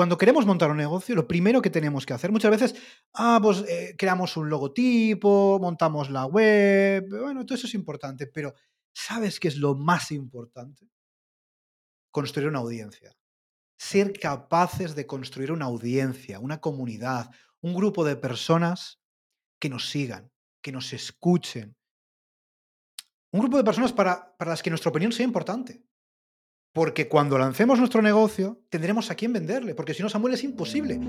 [0.00, 2.74] cuando queremos montar un negocio, lo primero que tenemos que hacer, muchas veces,
[3.12, 8.54] ah, pues eh, creamos un logotipo, montamos la web, bueno, todo eso es importante, pero
[8.94, 10.88] ¿sabes qué es lo más importante?
[12.10, 13.14] Construir una audiencia.
[13.78, 17.30] Ser capaces de construir una audiencia, una comunidad,
[17.60, 19.02] un grupo de personas
[19.60, 20.32] que nos sigan,
[20.62, 21.76] que nos escuchen.
[23.32, 25.84] Un grupo de personas para, para las que nuestra opinión sea importante.
[26.72, 31.00] Porque cuando lancemos nuestro negocio, tendremos a quién venderle, porque si no, Samuel, es imposible.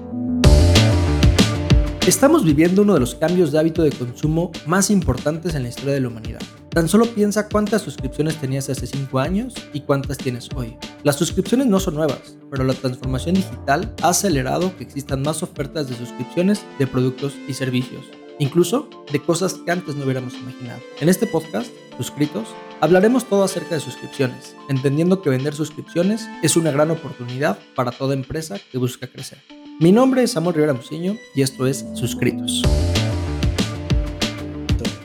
[2.08, 5.94] Estamos viviendo uno de los cambios de hábito de consumo más importantes en la historia
[5.94, 6.42] de la humanidad.
[6.72, 10.76] Tan solo piensa cuántas suscripciones tenías hace 5 años y cuántas tienes hoy.
[11.04, 15.88] Las suscripciones no son nuevas, pero la transformación digital ha acelerado que existan más ofertas
[15.88, 18.10] de suscripciones de productos y servicios
[18.42, 20.82] incluso de cosas que antes no hubiéramos imaginado.
[21.00, 21.72] En este podcast,
[22.02, 22.48] Suscritos,
[22.80, 28.16] hablaremos todo acerca de suscripciones, entendiendo que vender suscripciones es una gran oportunidad para toda
[28.16, 29.38] empresa que busca crecer.
[29.80, 32.64] Mi nombre es Samuel Rivera Musiño y esto es Suscritos.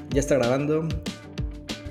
[0.08, 0.88] Ya está grabando.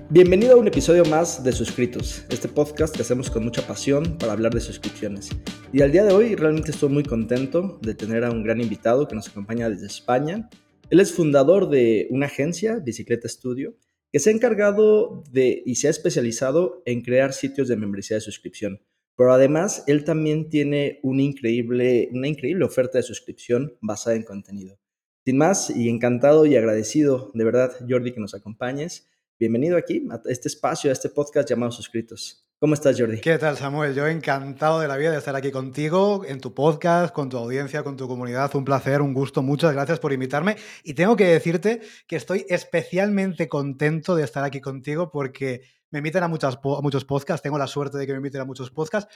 [0.09, 4.31] Bienvenido a un episodio más de Suscritos, este podcast que hacemos con mucha pasión para
[4.31, 5.29] hablar de suscripciones.
[5.71, 9.07] Y al día de hoy realmente estoy muy contento de tener a un gran invitado
[9.07, 10.49] que nos acompaña desde España
[10.91, 13.75] él es fundador de una agencia, Bicicleta Studio,
[14.15, 18.21] que se ha encargado de y se ha especializado en crear sitios de membresía de
[18.21, 18.79] suscripción.
[19.17, 24.79] Pero además, él también tiene una increíble, una increíble oferta de suscripción basada en contenido.
[25.25, 29.09] Sin más, y encantado y agradecido de verdad, Jordi, que nos acompañes.
[29.37, 32.44] Bienvenido aquí a este espacio, a este podcast llamado Suscritos.
[32.57, 33.19] ¿Cómo estás, Jordi?
[33.19, 33.93] ¿Qué tal, Samuel?
[33.93, 37.83] Yo encantado de la vida de estar aquí contigo, en tu podcast, con tu audiencia,
[37.83, 38.55] con tu comunidad.
[38.55, 39.43] Un placer, un gusto.
[39.43, 40.55] Muchas gracias por invitarme.
[40.81, 46.23] Y tengo que decirte que estoy especialmente contento de estar aquí contigo porque me invitan
[46.23, 47.43] a, muchas, muchos podcasts.
[47.43, 49.13] Tengo la suerte de que me inviten a muchos podcasts,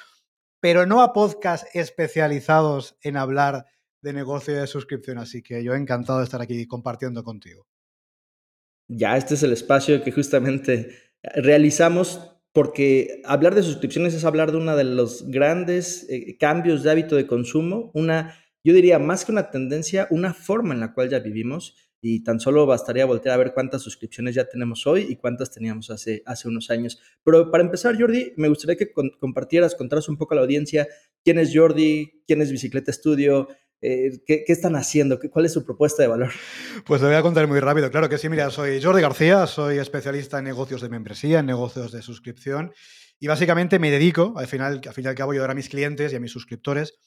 [0.59, 3.67] pero no a podcasts especializados en hablar
[4.01, 5.17] de negocio y de suscripción.
[5.17, 7.65] Así que yo encantado de estar aquí compartiendo contigo.
[8.89, 10.89] Ya, este es el espacio que justamente
[11.35, 16.91] realizamos porque hablar de suscripciones es hablar de uno de los grandes eh, cambios de
[16.91, 21.09] hábito de consumo, una, yo diría, más que una tendencia, una forma en la cual
[21.09, 25.17] ya vivimos y tan solo bastaría voltear a ver cuántas suscripciones ya tenemos hoy y
[25.17, 26.99] cuántas teníamos hace, unos años.
[27.23, 30.87] Pero para empezar, Jordi, me gustaría que compartieras, contaras un poco a la audiencia
[31.23, 33.49] quién es Jordi, quién es Bicicleta Studio,
[33.81, 35.19] eh, ¿qué, están haciendo?
[35.31, 36.31] ¿Cuál es su propuesta de valor?
[36.85, 37.89] Pues te voy a contar muy rápido.
[37.91, 41.91] Claro que sí, mira, soy Jordi García, soy especialista en negocios de membresía, en negocios
[41.91, 42.73] de suscripción
[43.19, 46.15] y básicamente me dedico, al final, al fin y al cabo, a mis clientes y
[46.15, 46.99] a mis suscriptores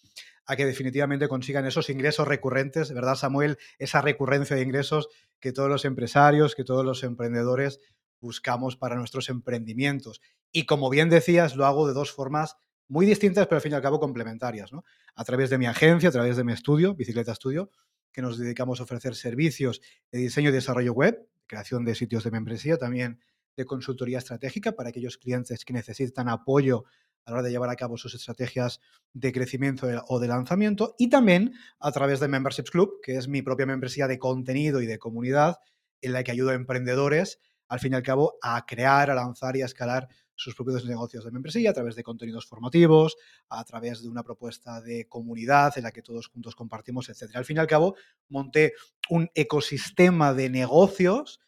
[0.44, 3.58] a que definitivamente consigan esos ingresos recurrentes, ¿verdad, Samuel?
[3.78, 5.08] Esa recurrencia de ingresos
[5.40, 7.78] que todos los empresarios, que todos los emprendedores
[8.20, 10.20] buscamos para nuestros emprendimientos.
[10.50, 12.56] Y como bien decías, lo hago de dos formas
[12.88, 14.84] muy distintas, pero al fin y al cabo complementarias, ¿no?
[15.14, 17.70] A través de mi agencia, a través de mi estudio, Bicicleta Studio,
[18.12, 22.30] que nos dedicamos a ofrecer servicios de diseño y desarrollo web, creación de sitios de
[22.30, 23.20] membresía, también
[23.56, 26.84] de consultoría estratégica para aquellos clientes que necesitan apoyo
[27.24, 28.80] a la hora de llevar a cabo sus estrategias
[29.12, 33.42] de crecimiento o de lanzamiento y también a través de Memberships Club, que es mi
[33.42, 35.58] propia membresía de contenido y de comunidad
[36.00, 37.38] en la que ayudo a emprendedores
[37.68, 40.08] al fin y al cabo a crear, a lanzar y a escalar
[40.42, 43.16] sus propios negocios de membresía a través de contenidos formativos,
[43.48, 47.36] a través de una propuesta de comunidad en la que todos juntos compartimos, etc.
[47.36, 47.96] Al fin y al cabo,
[48.28, 48.74] monté
[49.08, 51.40] un ecosistema de negocios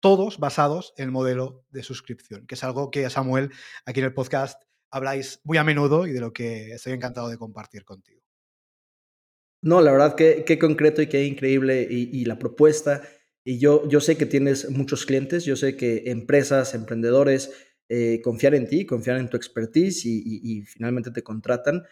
[0.00, 3.50] todos basados en el modelo de suscripción, que es algo que Samuel
[3.86, 4.60] aquí en el podcast
[4.90, 8.20] habláis muy a menudo y de lo que estoy encantado de compartir contigo.
[9.62, 13.02] No, la verdad que qué concreto y qué increíble y, la propuesta.
[13.44, 17.52] Y yo, yo sé que tienes muchos clientes, yo sé que empresas, emprendedores,
[17.88, 21.82] eh, confiar en ti, confiar en tu expertise y, finalmente te contratan.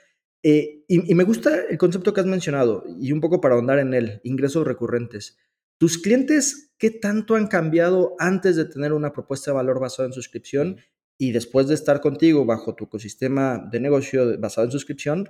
[0.42, 3.94] Eh, y, me gusta el concepto que has mencionado y un poco para ahondar en
[3.94, 5.36] él, ingresos recurrentes.
[5.78, 10.12] ¿Tus clientes qué tanto han cambiado antes de tener una propuesta de valor basada en
[10.12, 10.78] suscripción
[11.20, 15.28] y después de estar contigo bajo tu ecosistema de negocio basado en suscripción?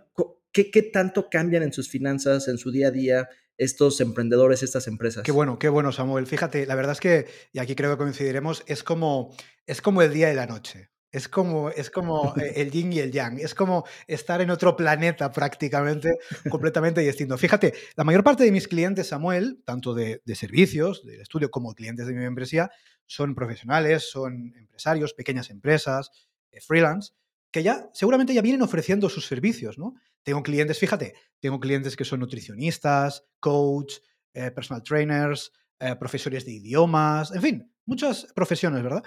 [0.53, 3.29] ¿Qué, qué tanto cambian en sus finanzas, en su día a día,
[3.59, 5.25] estos emprendedores, estas empresas.
[5.25, 6.29] Qué bueno, qué bueno, Samuel.
[6.29, 9.35] Fíjate, la verdad es que, y aquí creo que coincidiremos, es como,
[9.67, 10.91] es como el día y la noche.
[11.13, 13.39] Es como, es como eh, el yin y el yang.
[13.39, 16.19] Es como estar en otro planeta prácticamente,
[16.51, 17.37] completamente distinto.
[17.37, 22.07] Fíjate, la mayor parte de mis clientes, Samuel, tanto de, servicios, del estudio, como clientes
[22.07, 22.71] de mi empresa,
[23.07, 26.11] son profesionales, son empresarios, pequeñas empresas,
[26.53, 27.13] eh, freelance,
[27.51, 29.95] que ya seguramente ya vienen ofreciendo sus servicios, ¿no?
[30.23, 33.95] Tengo clientes, fíjate, tengo clientes que son nutricionistas, coach,
[34.33, 39.03] eh, personal trainers, eh, profesores de idiomas, en fin, muchas profesiones, ¿verdad?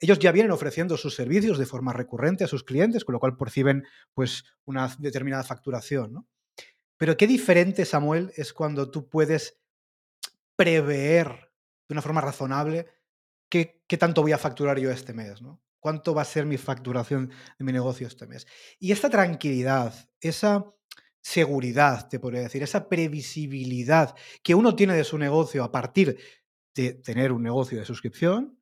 [0.00, 3.36] Ellos ya vienen ofreciendo sus servicios de forma recurrente a sus clientes, con lo cual
[3.36, 6.26] perciben pues una determinada facturación, ¿no?
[6.96, 9.60] Pero qué diferente, Samuel, es cuando tú puedes
[10.56, 11.52] prever
[11.88, 12.88] de una forma razonable
[13.48, 15.62] qué, qué tanto voy a facturar yo este mes, ¿no?
[15.78, 18.46] ¿Cuánto va a ser mi facturación de mi negocio este mes?
[18.80, 20.64] Y esta tranquilidad, esa
[21.20, 26.18] seguridad, te podría decir, esa previsibilidad que uno tiene de su negocio a partir
[26.74, 28.58] de tener un negocio de suscripción,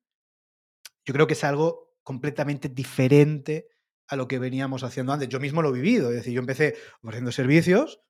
[1.05, 3.69] yo creo que es algo completamente diferente
[4.09, 5.29] a lo que veníamos haciendo antes.
[5.29, 8.01] Yo mismo lo he vivido, es decir, yo empecé ofreciendo servicios,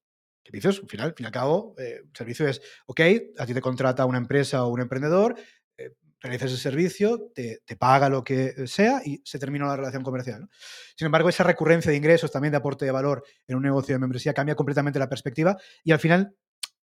[0.42, 3.00] servicios, al fin y al cabo, eh, servicio es, ok,
[3.38, 5.36] a ti te contrata una empresa o un emprendedor,
[5.76, 10.02] eh, realizas el servicio, te, te, paga lo que sea y se termina la relación
[10.02, 10.48] comercial.
[10.96, 14.00] Sin embargo, esa recurrencia de ingresos, también de aporte de valor en un negocio de
[14.00, 16.34] membresía, cambia completamente la perspectiva y al final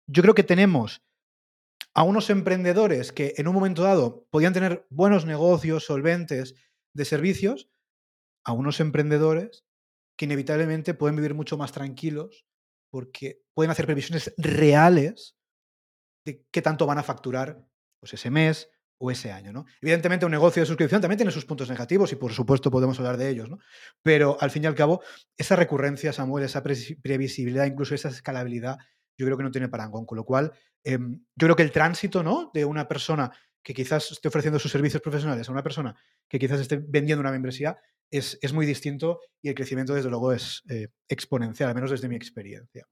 [0.06, 1.02] yo creo que tenemos
[1.94, 6.55] a unos emprendedores que en un momento dado podían tener buenos negocios solventes
[6.94, 7.69] de servicios,
[8.44, 9.65] a unos emprendedores
[10.17, 12.47] que inevitablemente pueden vivir mucho más tranquilos
[12.91, 15.37] porque pueden hacer previsiones reales
[16.25, 17.67] de qué tanto van a facturar
[18.00, 19.53] pues, ese mes o ese año.
[19.53, 19.65] ¿no?
[19.81, 23.17] Evidentemente, un negocio de suscripción también tiene sus puntos negativos y, por supuesto, podemos hablar
[23.17, 23.49] de ellos.
[23.49, 23.59] ¿no?
[24.03, 25.03] Pero, al fin y al cabo,
[25.37, 28.79] esa recurrencia, Samuel, esa previsibilidad, incluso esa escalabilidad,
[29.17, 30.06] yo creo que no tiene parangón.
[30.06, 30.53] Con lo cual,
[30.85, 32.50] eh, yo creo que el tránsito ¿no?
[32.53, 33.32] de una persona
[33.62, 35.94] que quizás esté ofreciendo sus servicios profesionales a una persona
[36.29, 37.76] que quizás esté vendiendo una membresía
[38.11, 42.09] es, es muy distinto y el crecimiento, desde luego, es eh, exponencial, al menos desde
[42.09, 42.87] mi experiencia.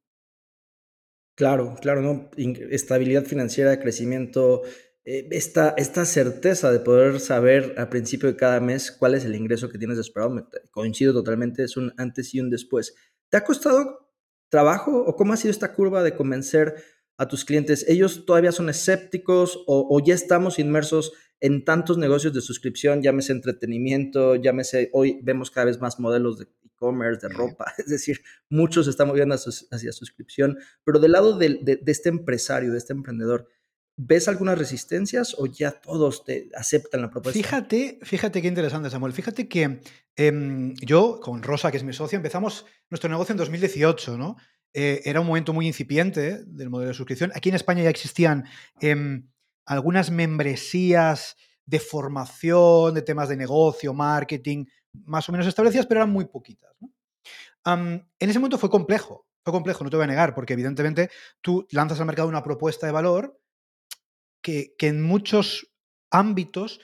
[1.37, 2.31] Claro, claro, ¿no?
[2.71, 4.63] Estabilidad financiera, crecimiento,
[5.05, 9.35] eh, esta, esta certeza de poder saber al principio de cada mes cuál es el
[9.35, 10.49] ingreso que tienes esperado.
[10.71, 12.95] coincido totalmente, es un antes y un después.
[13.31, 14.10] ¿Te ha costado
[14.51, 16.75] trabajo o cómo ha sido esta curva de convencer
[17.17, 17.87] a tus clientes?
[17.89, 24.35] ¿Ellos todavía son escépticos o, ya estamos inmersos en tantos negocios de suscripción, llámese entretenimiento,
[24.35, 28.21] llámese, hoy vemos cada vez más modelos de e-commerce, de ropa, es decir,
[28.51, 33.49] muchos están moviendo hacia suscripción, pero del lado de, este empresario, de este emprendedor,
[33.97, 37.39] ¿ves algunas resistencias o ya todos te aceptan la propuesta?
[37.39, 39.13] Fíjate, fíjate qué interesante, Samuel.
[39.13, 39.81] Fíjate que
[40.17, 44.37] em, yo, con Rosa, que es mi socia, empezamos nuestro negocio en 2018, ¿no?
[44.73, 47.33] Eh, era un momento muy incipiente del modelo de suscripción.
[47.35, 48.45] Aquí en España ya existían
[48.81, 49.29] em,
[49.67, 51.37] algunas membresías
[51.67, 54.65] de formación, de temas de negocio, marketing,
[55.05, 56.75] más o menos establecidas, pero eran muy poquitas.
[57.67, 61.11] en ese momento fue complejo, fue complejo, no te voy a negar, porque evidentemente
[61.41, 63.40] tú lanzas al mercado una propuesta de valor
[64.43, 65.73] que, en muchos
[66.11, 66.81] ámbitos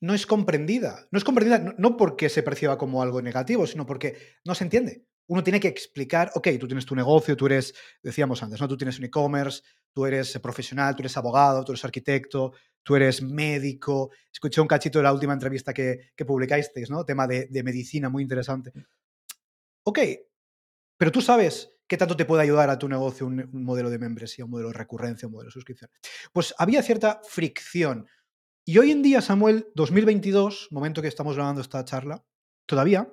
[0.00, 1.08] no es comprendida.
[1.10, 5.08] No es comprendida no porque se perciba como algo negativo, sino porque no se entiende
[5.28, 8.66] uno tiene que explicar, ok, tú tienes tu negocio, tú eres, decíamos antes, ¿no?
[8.66, 9.62] Tú tienes un e-commerce,
[9.92, 14.10] tú eres profesional, tú eres abogado, tú eres arquitecto, tú eres médico.
[14.32, 17.04] Escuché un cachito de la última entrevista que, que publicasteis, ¿no?
[17.04, 18.72] Tema de, medicina, muy interesante.
[19.84, 19.98] Ok,
[20.96, 24.44] pero tú sabes qué tanto te puede ayudar a tu negocio un, modelo de membresía,
[24.44, 25.90] un modelo de recurrencia, un modelo de suscripción.
[26.32, 28.06] Pues había cierta fricción.
[28.64, 32.22] Y hoy en día, Samuel, 2022, momento que estamos grabando esta charla,
[32.66, 33.10] todavía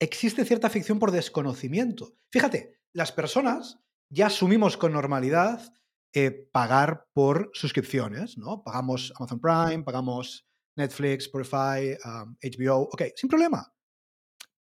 [0.00, 2.18] existe cierta ficción por desconocimiento.
[2.30, 3.78] Fíjate, las personas
[4.10, 5.72] ya asumimos con normalidad
[6.12, 8.62] eh, pagar por suscripciones, ¿no?
[8.64, 10.46] Pagamos Amazon Prime, pagamos
[10.76, 11.96] Netflix, Spotify,
[12.42, 13.72] HBO, ok, sin problema.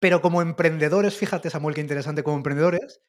[0.03, 3.03] Pero como emprendedores, fíjate Samuel, qué interesante, como emprendedores,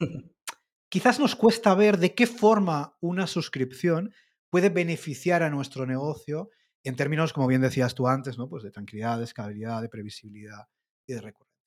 [0.90, 4.14] quizás nos cuesta ver de qué forma una suscripción
[4.52, 6.52] puede beneficiar a nuestro negocio
[6.83, 8.47] en términos, como bien decías tú antes, ¿no?
[8.47, 10.68] Pues de tranquilidad, de escalabilidad, de previsibilidad
[11.07, 11.57] y de recursos.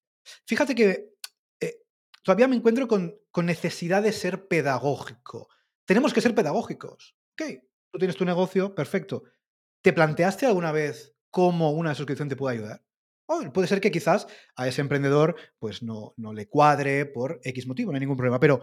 [0.46, 1.16] Fíjate que
[1.58, 1.78] eh,
[2.22, 5.48] todavía me encuentro con, necesidad de ser pedagógico.
[5.86, 7.16] Tenemos que ser pedagógicos.
[7.32, 9.24] Ok, tú tienes tu negocio, perfecto.
[9.82, 12.85] ¿Te planteaste alguna vez cómo una suscripción te puede ayudar?
[13.26, 17.90] Puede ser que quizás a ese emprendedor pues no, no le cuadre por X motivo,
[17.90, 18.62] no hay ningún problema, pero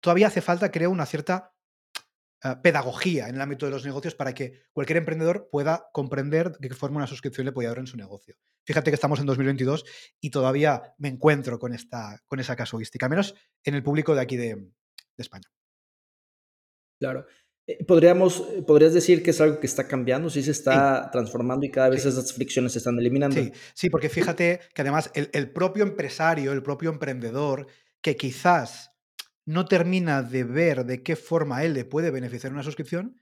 [0.00, 1.52] todavía hace falta, creo, una cierta
[2.44, 6.68] eh, pedagogía en el ámbito de los negocios para que cualquier emprendedor pueda comprender de
[6.68, 8.36] qué forma una suscripción le puede ayudar en su negocio.
[8.64, 9.84] Fíjate que estamos en 2022
[10.20, 14.36] y todavía me encuentro con, esta, con esa casuística, menos en el público de aquí
[14.36, 14.70] de,
[15.16, 15.48] España.
[17.00, 17.26] Claro.
[17.68, 20.30] Eh, ¿Podríamos, eh, ¿Podrías decir que es algo que está cambiando?
[20.30, 23.36] ¿Sí se está transformando y cada vez esas fricciones se están eliminando?
[23.36, 27.66] Sí, sí porque fíjate que además el, el propio empresario, el propio emprendedor,
[28.00, 28.92] que quizás
[29.44, 33.20] no termina de ver de qué forma él le puede beneficiar una suscripción.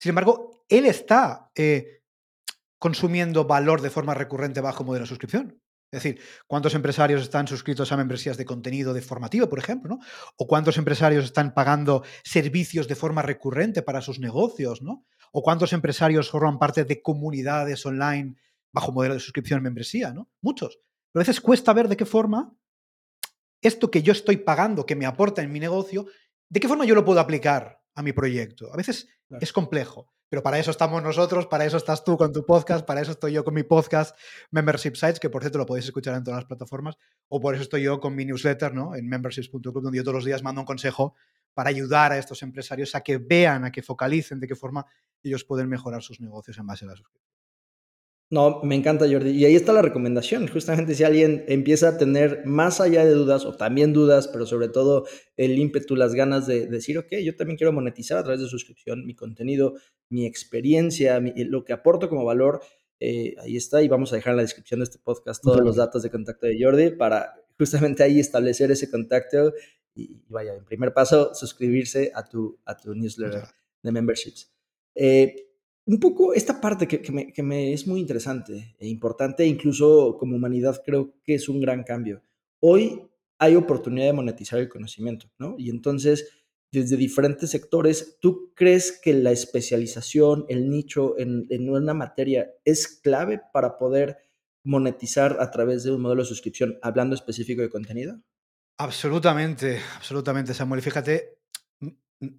[0.00, 2.02] Sin embargo, él está eh,
[2.78, 5.60] consumiendo valor de forma recurrente bajo modelo de suscripción.
[5.90, 9.88] Es decir, ¿cuántos empresarios están suscritos a membresías de contenido de formativo, por ejemplo?
[9.88, 10.00] ¿no?
[10.36, 14.82] ¿O cuántos empresarios están pagando servicios de forma recurrente para sus negocios?
[14.82, 15.06] ¿no?
[15.32, 18.36] ¿O cuántos empresarios forman parte de comunidades online
[18.70, 20.12] bajo modelo de suscripción membresía?
[20.12, 20.28] ¿no?
[20.42, 20.78] Muchos.
[21.10, 22.54] Pero a veces cuesta ver de qué forma
[23.62, 26.06] esto que yo estoy pagando, que me aporta en mi negocio,
[26.50, 28.72] ¿de qué forma yo lo puedo aplicar a mi proyecto?
[28.72, 29.08] A veces
[29.40, 33.00] es complejo, pero para eso estamos nosotros, para eso estás tú con tu podcast, para
[33.00, 34.16] eso estoy yo con mi podcast
[34.50, 36.96] Membership Sites, que por cierto lo podéis escuchar en todas las plataformas,
[37.28, 38.94] o por eso estoy yo con mi newsletter, ¿no?
[38.94, 41.14] En memberships.club, donde yo todos los días mando un consejo
[41.54, 44.86] para ayudar a estos empresarios a que vean, a que focalicen de qué forma
[45.22, 47.28] ellos pueden mejorar sus negocios en base a la suscripción.
[48.30, 49.30] No, me encanta Jordi.
[49.30, 50.48] Y ahí está la recomendación.
[50.48, 54.68] Justamente si alguien empieza a tener más allá de dudas o también dudas, pero sobre
[54.68, 55.06] todo
[55.38, 59.06] el ímpetu, las ganas de decir, ok, yo también quiero monetizar a través de suscripción
[59.06, 59.76] mi contenido,
[60.08, 62.60] mi experiencia, lo que aporto como valor,
[63.00, 63.82] eh, ahí está.
[63.82, 66.46] Y vamos a dejar en la descripción de este podcast todos los datos de contacto
[66.46, 69.52] de Jordi para justamente ahí establecer ese contacto.
[69.94, 73.44] Y, vaya, en primer paso, suscribirse a tu, a tu newsletter
[73.82, 74.52] de memberships.
[74.94, 75.48] Eh,
[75.86, 81.14] un poco esta parte que, me, es muy interesante e importante, incluso como humanidad creo
[81.24, 82.22] que es un gran cambio.
[82.60, 85.54] Hoy hay oportunidad de monetizar el conocimiento, ¿no?
[85.56, 86.37] Y entonces,
[86.70, 92.88] desde diferentes sectores, ¿tú crees que la especialización, el nicho en, en una materia es
[92.88, 94.18] clave para poder
[94.64, 98.20] monetizar a través de un modelo de suscripción, hablando específico de contenido?
[98.78, 100.82] Absolutamente, absolutamente, Samuel.
[100.82, 101.38] Fíjate,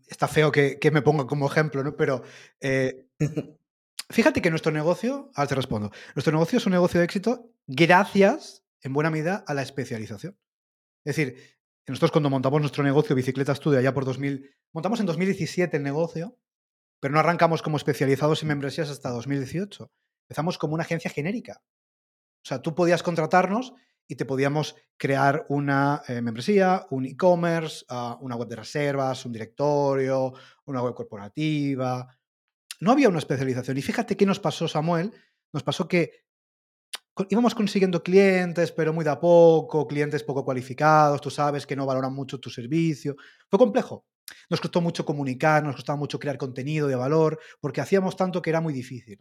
[0.07, 1.95] está feo que, me ponga como ejemplo, ¿no?
[1.95, 2.23] Pero
[2.61, 3.07] eh,
[4.09, 8.63] fíjate que nuestro negocio, ahora te respondo, nuestro negocio es un negocio de éxito gracias,
[8.81, 10.37] en buena medida, a la especialización.
[11.05, 15.77] Es decir, nosotros cuando montamos nuestro negocio Bicicleta Studio allá por 2000, montamos en 2017
[15.77, 16.37] el negocio,
[16.99, 19.91] pero no arrancamos como especializados en membresías hasta 2018.
[20.27, 21.61] Empezamos como una agencia genérica.
[22.43, 23.73] O sea, tú podías contratarnos
[24.07, 29.31] y te podíamos crear una eh, membresía, un e-commerce, ah, una web de reservas, un
[29.31, 30.33] directorio,
[30.65, 32.07] una web corporativa.
[32.79, 33.77] No había una especialización.
[33.77, 35.13] Y fíjate qué nos pasó, Samuel.
[35.53, 36.25] Nos pasó que
[37.29, 41.85] íbamos consiguiendo clientes, pero muy de a poco, clientes poco cualificados, tú sabes que no
[41.85, 43.15] valoran mucho tu servicio.
[43.49, 44.05] Fue complejo.
[44.49, 48.49] Nos costó mucho comunicar, nos costaba mucho crear contenido de valor, porque hacíamos tanto que
[48.49, 49.19] era muy difícil.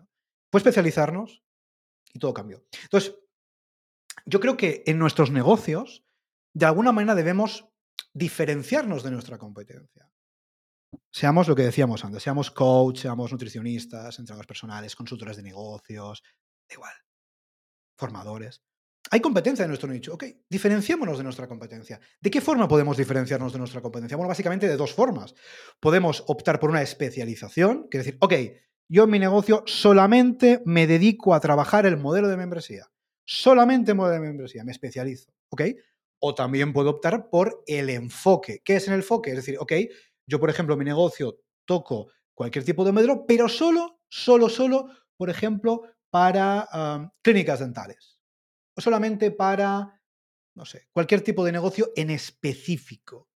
[0.51, 1.43] Fue especializarnos
[2.13, 2.65] y todo cambió.
[2.83, 3.17] Entonces,
[4.27, 6.05] yo creo que en nuestros negocios,
[6.55, 7.69] de alguna manera debemos
[8.13, 10.11] diferenciarnos de nuestra competencia.
[11.11, 16.23] Seamos lo que decíamos antes, seamos coach, seamos nutricionistas, entrenadores personales, consultores de negocios,
[16.69, 16.95] da igual,
[17.99, 18.63] formadores.
[19.11, 20.15] Hay competencia en nuestro nicho.
[20.15, 22.01] Ok, diferenciémonos de nuestra competencia.
[22.21, 24.17] ¿De qué forma podemos diferenciarnos de nuestra competencia?
[24.17, 25.35] Bueno, básicamente de dos formas.
[25.81, 28.35] Podemos optar por una especialización, que es decir, ok,
[28.89, 32.89] yo en mi negocio solamente me dedico a trabajar el modelo de membresía
[33.29, 35.63] solamente modelo de membresía, me especializo, ¿ok?
[36.19, 38.63] O también puedo optar por el enfoque.
[38.65, 39.31] ¿Qué es el enfoque?
[39.31, 39.73] Es decir, ok,
[40.27, 44.89] yo por ejemplo, mi negocio toco cualquier tipo de modelo, pero solo, solo, solo,
[45.19, 48.19] por ejemplo, para clínicas dentales.
[48.75, 50.01] O solamente para,
[50.55, 53.29] no sé, cualquier tipo de negocio en específico.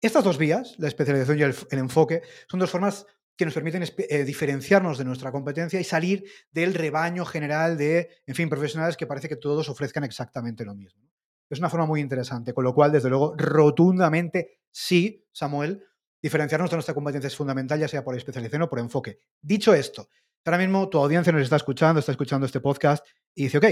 [0.00, 4.24] Estas dos vías, la especialización y el, enfoque, son dos formas que nos permiten eh,
[4.24, 9.28] diferenciarnos de nuestra competencia y salir del rebaño general de, en fin, profesionales que parece
[9.28, 11.08] que todos ofrezcan exactamente lo mismo.
[11.50, 15.84] Es una forma muy interesante, con lo cual, desde luego, rotundamente sí, Samuel,
[16.20, 19.20] diferenciarnos de nuestra competencia es fundamental, ya sea por especialización o por enfoque.
[19.40, 20.10] Dicho esto,
[20.44, 23.66] ahora mismo tu audiencia nos está escuchando, está escuchando este podcast y dice, ok,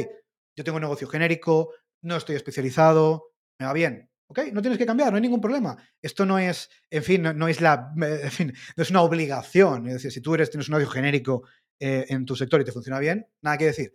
[0.56, 4.40] yo tengo un negocio genérico, no estoy especializado, me va bien, ¿Ok?
[4.52, 5.76] No tienes que cambiar, no hay ningún problema.
[6.02, 9.86] Esto no es, en fin, no, es la, en fin, no es una obligación.
[9.86, 11.44] Es decir, si tú eres, tienes un audio genérico
[11.78, 13.94] eh, en tu sector y te funciona bien, nada que decir.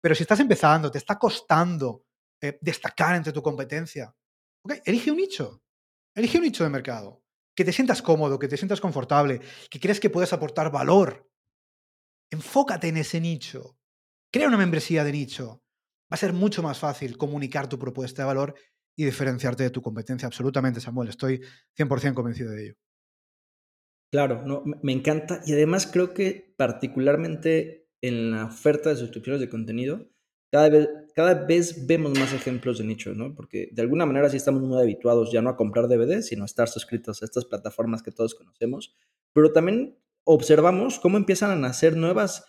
[0.00, 2.04] Pero si estás empezando, te está costando
[2.40, 4.14] eh, destacar entre tu competencia,
[4.64, 4.74] ¿ok?
[4.84, 5.62] Elige un nicho.
[6.14, 7.22] Elige un nicho de mercado.
[7.54, 11.29] Que te sientas cómodo, que te sientas confortable, que crees que puedes aportar valor.
[12.30, 13.76] Enfócate en ese nicho.
[14.32, 15.62] Crea una membresía de nicho.
[16.12, 18.54] Va a ser mucho más fácil comunicar tu propuesta de valor
[18.96, 20.26] y diferenciarte de tu competencia.
[20.26, 21.40] Absolutamente, Samuel, estoy
[21.76, 22.74] 100% convencido de ello.
[24.12, 30.10] Claro, me encanta y además creo que particularmente en la oferta de suscripciones de contenido,
[30.50, 33.34] cada vez, cada vez vemos más ejemplos de nichos, ¿no?
[33.36, 36.46] Porque de alguna manera sí estamos muy habituados ya no a comprar DVDs, sino a
[36.46, 38.96] estar suscritos a estas plataformas que todos conocemos,
[39.32, 42.44] pero también observamos cómo empiezan a nacer nuevas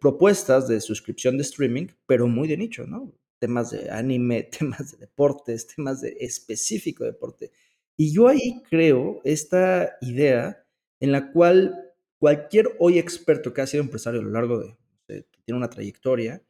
[0.00, 3.12] propuestas de suscripción de streaming, pero muy de nicho, ¿no?
[3.42, 7.50] temas de anime, temas de deportes, temas de específico deporte.
[7.96, 10.64] Y yo ahí creo esta idea
[11.00, 11.76] en la cual
[12.20, 14.76] cualquier hoy experto que ha sido empresario a lo largo de,
[15.08, 16.40] que tiene una trayectoria,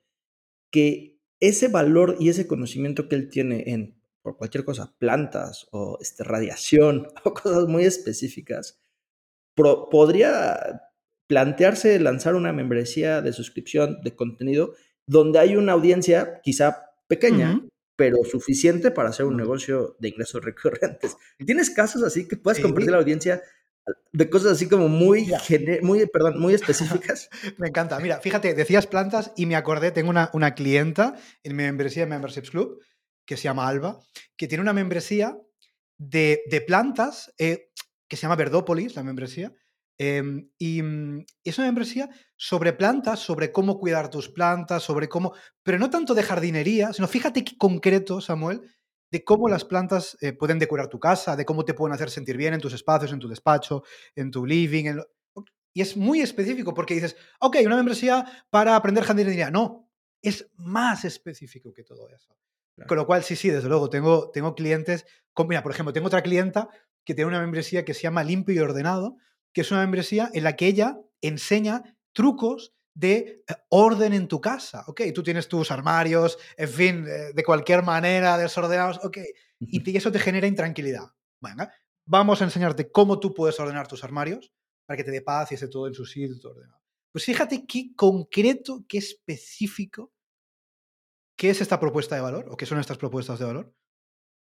[0.71, 5.99] que ese valor y ese conocimiento que él tiene en por cualquier cosa, plantas o
[6.01, 8.82] este, radiación o cosas muy específicas,
[9.55, 10.83] podría
[11.27, 14.75] plantearse lanzar una membresía de suscripción de contenido
[15.07, 17.61] donde hay una audiencia quizá pequeña,
[17.97, 21.17] pero suficiente para hacer un negocio de ingresos recurrentes.
[21.45, 23.43] ¿Tienes casos así que puedas compartir a la audiencia
[24.13, 25.33] de cosas así como muy,
[25.83, 27.29] muy, perdón, muy específicas?
[27.59, 27.99] me encanta.
[27.99, 32.51] Mira, fíjate, decías plantas y me acordé, tengo una, una clienta en mi membresía Memberships
[32.51, 32.81] Club
[33.25, 34.01] que se llama Alba,
[34.37, 35.39] que tiene una membresía
[35.97, 37.71] de, de plantas eh,
[38.13, 39.55] que se llama Verdópolis, la membresía,
[39.99, 45.33] Em, y mm, es una membresía sobre plantas, sobre cómo cuidar tus plantas, sobre cómo,
[45.63, 48.63] pero no tanto de jardinería, sino fíjate qué concreto, Samuel,
[49.13, 52.37] de cómo las plantas eh, pueden decorar tu casa, de cómo te pueden hacer sentir
[52.37, 53.85] bien en tus espacios, en tu despacho,
[54.17, 54.97] en tu living.
[55.75, 59.51] Y es muy específico porque dices, ok, una membresía para aprender jardinería.
[59.51, 59.91] No,
[60.23, 62.37] es más específico que todo eso.
[62.89, 65.05] Con lo cual, sí, sí, desde luego, tengo, tengo clientes,
[65.47, 66.71] mira, por ejemplo, tengo otra clienta
[67.05, 69.17] que tiene una membresía que se llama Limpio y Ordenado,
[69.53, 74.41] que es una membresía en la que ella enseña trucos de eh, orden en tu
[74.41, 75.03] casa, ¿ok?
[75.15, 79.19] Tú tienes tus armarios, en fin, eh, de cualquier manera desordenados, ¿ok?
[79.61, 81.07] Y eso te genera intranquilidad.
[81.41, 81.73] Venga,
[82.05, 84.53] vamos a enseñarte cómo tú puedes ordenar tus armarios
[84.87, 86.81] para que te dé paz y esté todo en su sitio, ordenado.
[87.13, 90.13] Pues fíjate qué concreto, qué específico,
[91.37, 93.75] qué es esta propuesta de valor o qué son estas propuestas de valor.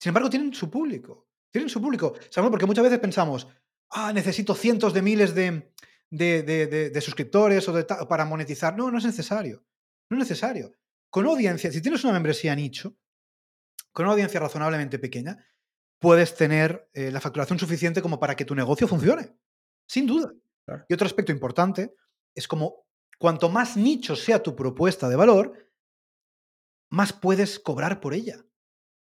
[0.01, 1.30] Sin embargo, tienen su público.
[1.51, 2.15] Tienen su público.
[2.31, 2.51] ¿Sabes?
[2.51, 3.49] Porque muchas veces pensamos,
[3.91, 5.73] ah, necesito cientos de miles de,
[6.11, 8.77] de, suscriptores o para monetizar.
[8.77, 9.65] No, no es necesario.
[10.09, 10.73] No es necesario.
[11.11, 12.97] Con audiencia, si tienes una membresía nicho,
[13.93, 15.45] con una audiencia razonablemente pequeña,
[15.99, 19.37] puedes tener eh, la facturación suficiente como para que tu negocio funcione.
[19.87, 20.33] Sin duda.
[20.89, 21.95] Y otro aspecto importante
[22.35, 22.87] es como
[23.19, 25.71] cuanto más nicho sea tu propuesta de valor,
[26.91, 28.45] más puedes cobrar por ella,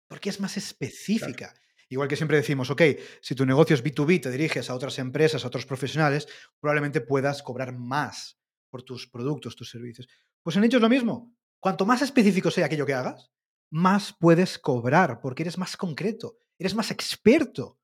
[0.08, 1.54] porque es más específica.
[1.90, 2.82] Igual que siempre decimos, ok,
[3.20, 6.28] si tu negocio es B2B, te diriges a otras empresas, a otros profesionales,
[6.60, 8.38] probablemente puedas cobrar más
[8.70, 10.06] por tus productos, tus servicios.
[10.42, 11.34] Pues en hecho es lo mismo.
[11.58, 13.32] Cuanto más específico sea aquello que hagas,
[13.72, 17.80] más puedes cobrar, porque eres más concreto, eres más experto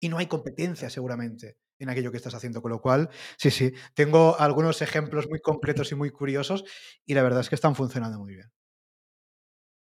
[0.00, 2.60] y no hay competencia seguramente en aquello que estás haciendo.
[2.60, 3.08] Con lo cual,
[3.38, 6.64] sí, sí, tengo algunos ejemplos muy concretos y muy curiosos
[7.06, 8.52] y la verdad es que están funcionando muy bien.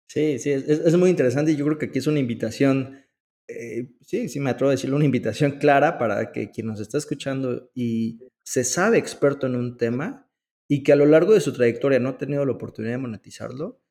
[0.08, 3.05] Sí, sí, es, es muy interesante y yo creo que aquí es una invitación
[3.47, 6.97] eh, sí, sí me atrevo a decirle una invitación clara para que quien nos está
[6.97, 10.27] escuchando y se sabe experto en un tema
[10.67, 13.81] y que a lo largo de su trayectoria no ha tenido la oportunidad de monetizarlo,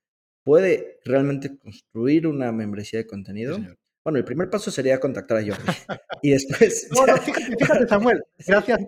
[0.44, 3.58] puede realmente construir una membresía de contenido.
[4.04, 5.64] bueno, el primer paso sería contactar a Jordi.
[6.22, 6.88] y después.
[7.58, 8.78] fíjate, Samuel, gracias.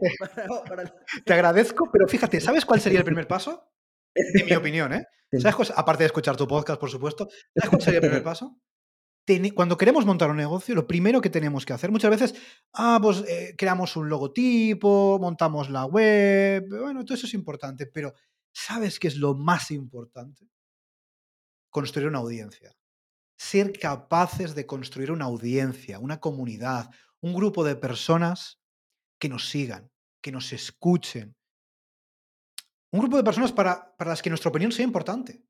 [1.24, 3.70] Te, agradezco, pero fíjate, ¿sabes cuál sería el primer paso?
[4.14, 5.07] En mi opinión, ¿eh?
[5.38, 8.59] ¿Sabes, aparte de escuchar tu podcast, por supuesto, ¿sabes cuál sería el primer paso?
[9.55, 12.35] Cuando queremos montar un negocio, lo primero que tenemos que hacer, muchas veces,
[12.75, 18.15] ah, pues eh, creamos un logotipo, montamos la web, bueno, todo eso es importante, pero
[18.53, 20.49] ¿sabes qué es lo más importante?
[21.71, 22.77] Construir una audiencia.
[23.37, 28.61] Ser capaces de construir una audiencia, una comunidad, un grupo de personas
[29.19, 29.91] que nos sigan,
[30.23, 31.37] que nos escuchen.
[32.93, 35.46] Un grupo de personas para, para las que nuestra opinión sea importante.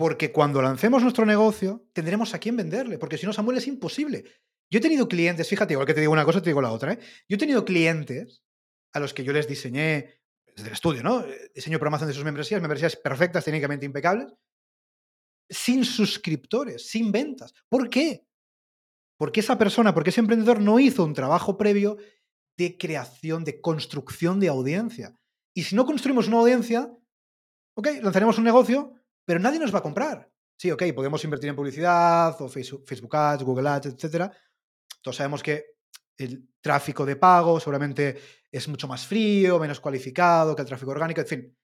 [0.00, 4.24] Porque cuando lancemos nuestro negocio, tendremos a quién venderle, porque si no, Samuel, es imposible.
[4.70, 6.94] Yo he tenido clientes, fíjate, igual que te digo una cosa, te digo la otra.
[6.94, 6.98] ¿eh?
[7.28, 8.42] Yo he tenido clientes
[8.94, 10.22] a los que yo les diseñé
[10.56, 11.22] desde el estudio, ¿no?
[11.54, 14.32] Diseño programación de sus membresías, membresías perfectas, técnicamente impecables,
[15.50, 17.52] sin suscriptores, sin ventas.
[17.68, 18.26] ¿Por qué?
[19.18, 21.98] Porque esa persona, porque ese emprendedor no hizo un trabajo previo
[22.56, 25.14] de creación, de construcción de audiencia.
[25.54, 26.90] Y si no construimos una audiencia,
[27.74, 28.94] ok, lanzaremos un negocio,
[29.30, 30.28] pero nadie nos va a comprar.
[30.58, 34.28] Sí, ok, podemos invertir en publicidad o Facebook, Ads, Google Ads, etc.
[35.00, 35.66] Todos sabemos que
[36.16, 38.18] el tráfico de pago seguramente
[38.50, 41.56] es mucho más frío, menos cualificado que el tráfico orgánico, en fin.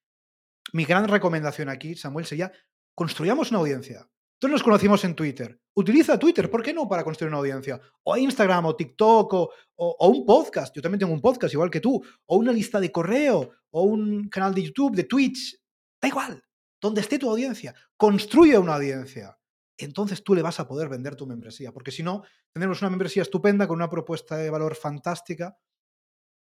[0.74, 2.52] Mi gran recomendación aquí, Samuel, sería
[2.94, 4.08] construyamos una audiencia.
[4.38, 5.60] Todos nos conocimos en Twitter.
[5.74, 6.88] Utiliza Twitter, ¿por qué no?
[6.88, 7.80] Para construir una audiencia.
[8.04, 10.72] O Instagram, o TikTok, o, o, un podcast.
[10.72, 12.00] Yo también tengo un podcast, igual que tú.
[12.26, 15.60] O una lista de correo, o un canal de YouTube, de Twitch.
[16.00, 16.46] Da igual
[16.80, 19.38] donde esté tu audiencia, construye una audiencia.
[19.78, 23.22] Entonces tú le vas a poder vender tu membresía, porque si no, tendremos una membresía
[23.22, 25.58] estupenda con una propuesta de valor fantástica,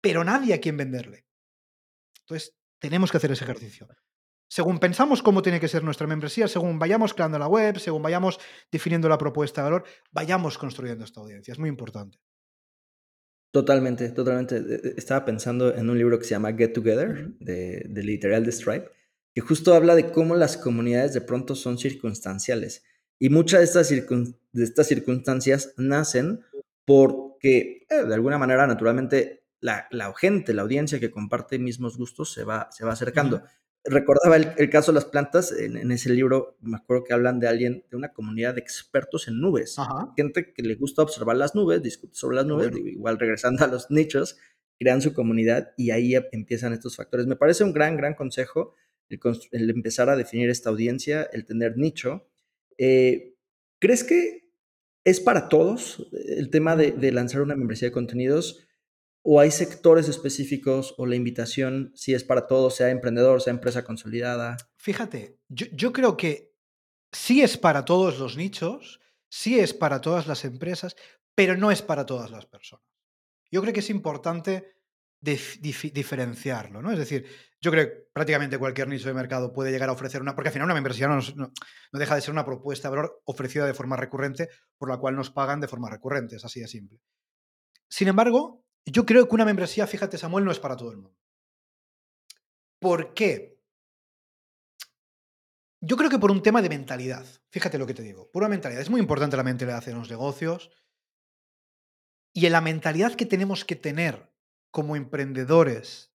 [0.01, 1.27] pero nadie a quien venderle.
[2.21, 3.87] Entonces, tenemos que hacer ese ejercicio.
[4.49, 8.39] Según pensamos cómo tiene que ser nuestra membresía, según vayamos creando la web, según vayamos
[8.71, 11.53] definiendo la propuesta de valor, vayamos construyendo esta audiencia.
[11.53, 12.19] Es muy importante.
[13.53, 14.63] Totalmente, totalmente.
[14.97, 18.91] Estaba pensando en un libro que se llama Get Together, de, de Literal de Stripe,
[19.35, 22.85] que justo habla de cómo las comunidades de pronto son circunstanciales.
[23.18, 26.40] Y muchas de estas, de estas circunstancias nacen
[26.85, 32.33] porque, eh, de alguna manera, naturalmente, la, la, gente, la audiencia que comparte mismos gustos
[32.33, 33.42] se va, se va acercando.
[33.85, 37.85] recordaba el, caso de las plantas, en, ese libro me acuerdo que hablan de alguien,
[37.90, 39.77] de una comunidad de expertos en nubes,
[40.16, 43.90] gente que le gusta observar las nubes, discute sobre las nubes, igual regresando a los
[43.90, 44.37] nichos,
[44.79, 47.27] crean su comunidad y ahí empiezan estos factores.
[47.27, 48.75] Me parece un gran, gran consejo
[49.53, 52.29] el, empezar a definir esta audiencia, el tener nicho.
[52.79, 53.35] Eh,
[53.79, 54.51] ¿Crees que
[55.05, 58.66] es para todos el tema de, de lanzar una membresía de contenidos?
[59.25, 63.85] ¿O hay sectores específicos o la invitación si es para todos, sea emprendedor, sea empresa
[63.85, 64.57] consolidada?
[64.77, 66.57] Fíjate, yo, creo que
[67.12, 70.96] sí es para todos los nichos, sí es para todas las empresas,
[71.37, 72.85] pero no es para todas las personas.
[73.48, 74.75] Yo creo que es importante
[75.23, 76.93] diferenciarlo, ¿no?
[76.93, 77.27] Es decir,
[77.61, 80.53] yo creo que prácticamente cualquier nicho de mercado puede llegar a ofrecer una, porque al
[80.53, 81.53] final una membresía no, no,
[81.93, 85.31] deja de ser una propuesta de valor ofrecida de forma recurrente, por la cual nos
[85.31, 87.01] pagan de forma recurrente, es así de simple.
[87.89, 91.17] Sin embargo, yo creo que una membresía, fíjate Samuel, no es para todo el mundo.
[92.81, 93.61] ¿Por qué?
[95.81, 97.25] Yo creo que por un tema de mentalidad.
[97.51, 98.29] Fíjate lo que te digo.
[98.33, 98.83] Por una mentalidad.
[98.83, 100.71] Es muy importante la mentalidad en los negocios.
[102.33, 104.32] Y en la mentalidad que tenemos que tener
[104.73, 106.13] como emprendedores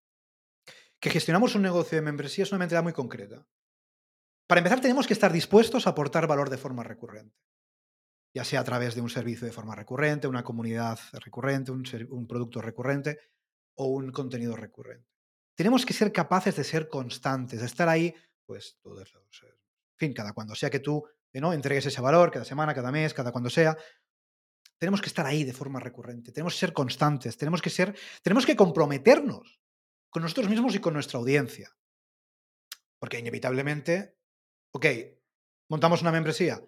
[1.00, 3.48] que gestionamos un negocio de membresía es una mentalidad muy concreta.
[4.48, 7.38] Para empezar, tenemos que estar dispuestos a aportar valor de forma recurrente
[8.38, 12.62] ya sea a través de un servicio de forma recurrente, una comunidad recurrente, un, producto
[12.62, 13.20] recurrente
[13.76, 15.10] o un contenido recurrente.
[15.56, 18.14] Tenemos que ser capaces de ser constantes, de estar ahí,
[18.46, 21.52] pues, todos los, en fin, cada cuando sea que tú ¿no?
[21.52, 23.76] entregues ese valor, cada semana, cada mes, cada cuando sea.
[24.78, 28.46] Tenemos que estar ahí de forma recurrente, tenemos que ser constantes, tenemos que ser, tenemos
[28.46, 29.60] que comprometernos
[30.10, 31.76] con nosotros mismos y con nuestra audiencia.
[33.00, 34.18] Porque inevitablemente,
[34.72, 34.86] ok,
[35.70, 36.62] montamos una membresía,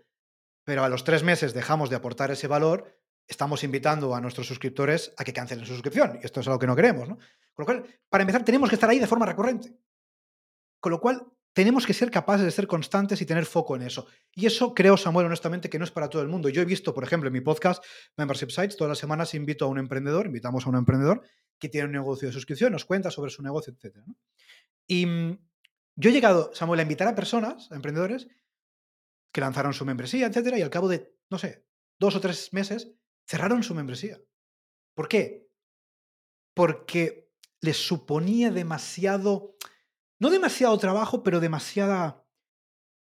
[0.64, 5.14] pero a los tres meses dejamos de aportar ese valor, estamos invitando a nuestros suscriptores
[5.18, 6.20] a que cancelen su suscripción.
[6.22, 7.18] Y esto es algo que no queremos, ¿no?
[7.54, 9.76] Con lo cual, para empezar, tenemos que estar ahí de forma recurrente.
[10.80, 14.08] Con lo cual, tenemos que ser capaces de ser constantes y tener foco en eso.
[14.34, 16.50] Y eso creo, Samuel, honestamente, que no es para todo el mundo.
[16.50, 17.84] Yo he visto, por ejemplo, en mi podcast
[18.18, 21.24] Membership Sites, todas las semanas invito a un emprendedor, invitamos a un emprendedor
[21.58, 23.98] que tiene un negocio de suscripción, nos cuenta sobre su negocio, etc.
[24.88, 25.38] Y mm,
[25.96, 28.28] yo he llegado, Samuel, a invitar a personas, a emprendedores,
[29.32, 31.66] que lanzaron su membresía, etcétera, y al cabo de, no sé,
[32.00, 32.92] dos o tres meses,
[33.28, 34.20] cerraron su membresía.
[34.96, 35.50] ¿Por qué?
[36.54, 37.30] Porque
[37.62, 39.56] les suponía demasiado,
[40.20, 42.24] no demasiado trabajo, pero demasiada,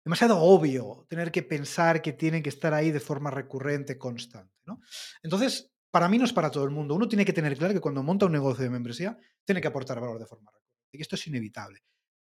[0.03, 4.55] demasiado obvio tener que pensar que tienen que estar ahí de forma recurrente, constante.
[4.65, 4.79] ¿no?
[5.21, 6.95] Entonces, para mí no es para todo el mundo.
[6.95, 9.99] Uno tiene que tener claro que cuando monta un negocio de membresía, tiene que aportar
[9.99, 10.89] valor de forma recurrente.
[10.93, 11.83] Y esto es inevitable.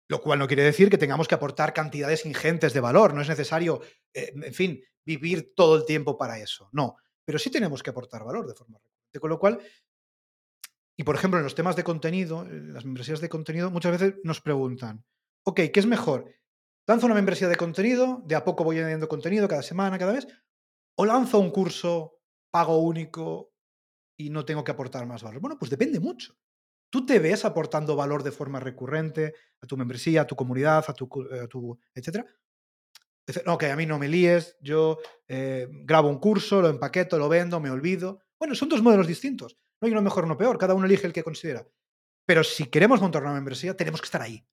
[0.09, 3.13] Lo cual no quiere decir que tengamos que aportar cantidades ingentes de valor.
[3.13, 3.81] No es necesario,
[4.13, 6.69] eh, en fin, vivir todo el tiempo para eso.
[6.73, 6.97] No.
[7.23, 9.19] Pero sí tenemos que aportar valor de forma recurrente.
[9.19, 9.59] Con lo cual,
[11.01, 14.39] y por ejemplo, en los temas de contenido, las membresías de contenido, muchas veces nos
[14.39, 15.03] preguntan,
[15.43, 16.31] ok, ¿qué es mejor?
[16.85, 18.21] ¿Lanzo una membresía de contenido?
[18.27, 20.27] ¿De a poco voy añadiendo contenido cada semana, cada vez?
[20.95, 22.19] ¿O lanzo un curso
[22.51, 23.51] pago único
[24.15, 25.41] y no tengo que aportar más valor?
[25.41, 26.35] Bueno, pues depende mucho.
[26.91, 30.93] ¿Tú te ves aportando valor de forma recurrente a tu membresía, a tu comunidad, a
[30.93, 31.09] tu,
[31.41, 32.27] a tu etcétera?
[33.47, 37.59] Ok, a mí no me líes, yo eh, grabo un curso, lo empaqueto, lo vendo,
[37.59, 38.19] me olvido.
[38.37, 39.57] Bueno, son dos modelos distintos.
[39.81, 41.67] No hay uno mejor o uno peor, cada uno elige el que considera.
[42.25, 44.47] Pero si queremos montar una membresía, tenemos que estar ahí.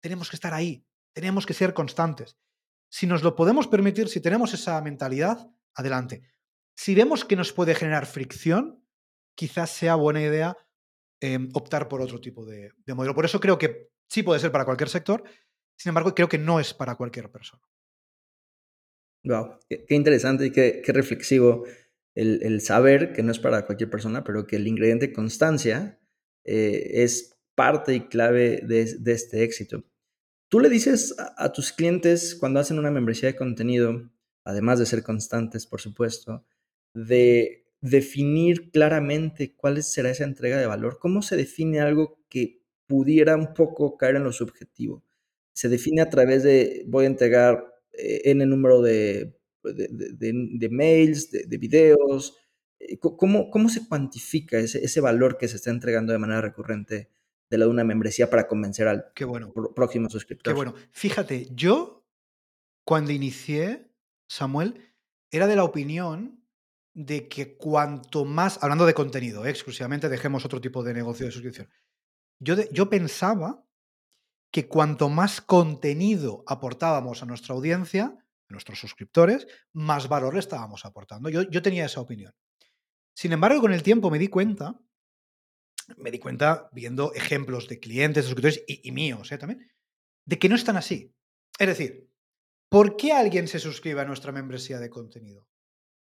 [0.00, 0.84] Tenemos que estar ahí.
[1.14, 2.36] Tenemos que ser constantes.
[2.90, 6.22] Si nos lo podemos permitir, si tenemos esa mentalidad, adelante.
[6.76, 8.84] Si vemos que nos puede generar fricción,
[9.34, 10.56] quizás sea buena idea
[11.24, 13.14] Em, optar por otro tipo de, modelo.
[13.14, 15.22] Por eso creo que sí puede ser para cualquier sector,
[15.78, 17.62] sin embargo, creo que no es para cualquier persona.
[19.22, 21.64] Wow, qué, interesante y qué, reflexivo
[22.14, 25.98] el, saber que no es para cualquier persona, pero que el ingrediente constancia
[26.44, 29.84] eh, es parte y clave de, este éxito.
[30.48, 34.10] Tú le dices a, tus clientes cuando hacen una membresía de contenido,
[34.44, 36.44] además de ser constantes, por supuesto,
[36.94, 40.98] de definir claramente cuál será esa entrega de valor.
[41.00, 45.02] ¿Cómo se define algo que pudiera un poco caer en lo subjetivo?
[45.54, 52.36] Se define a través de voy a entregar eh, número de, de, mails, de, videos.
[52.78, 57.10] Eh, ¿Cómo, ¿Cómo, se cuantifica ese, ese, valor que se está entregando de manera recurrente
[57.50, 59.52] de la de una membresía para convencer al Qué bueno.
[59.52, 60.52] próximo suscriptor?
[60.52, 60.74] Qué bueno.
[60.90, 62.06] Fíjate, yo
[62.84, 63.90] cuando inicié,
[64.28, 64.94] Samuel,
[65.30, 66.42] era de la opinión
[66.94, 69.50] de que cuanto más, hablando de contenido, ¿eh?
[69.50, 71.68] exclusivamente dejemos otro tipo de negocio de suscripción,
[72.38, 73.64] yo, yo pensaba
[74.50, 78.21] que cuanto más contenido aportábamos a nuestra audiencia,
[78.52, 81.28] nuestros suscriptores, más valor le estábamos aportando.
[81.28, 82.32] Yo, yo tenía esa opinión.
[83.14, 84.80] Sin embargo, con el tiempo me di cuenta,
[85.96, 89.38] me di cuenta viendo ejemplos de clientes, de suscriptores y, míos ¿eh?
[89.38, 89.70] también,
[90.24, 91.14] de que no están así.
[91.58, 92.08] Es decir,
[92.68, 95.46] ¿por qué alguien se suscribe a nuestra membresía de contenido?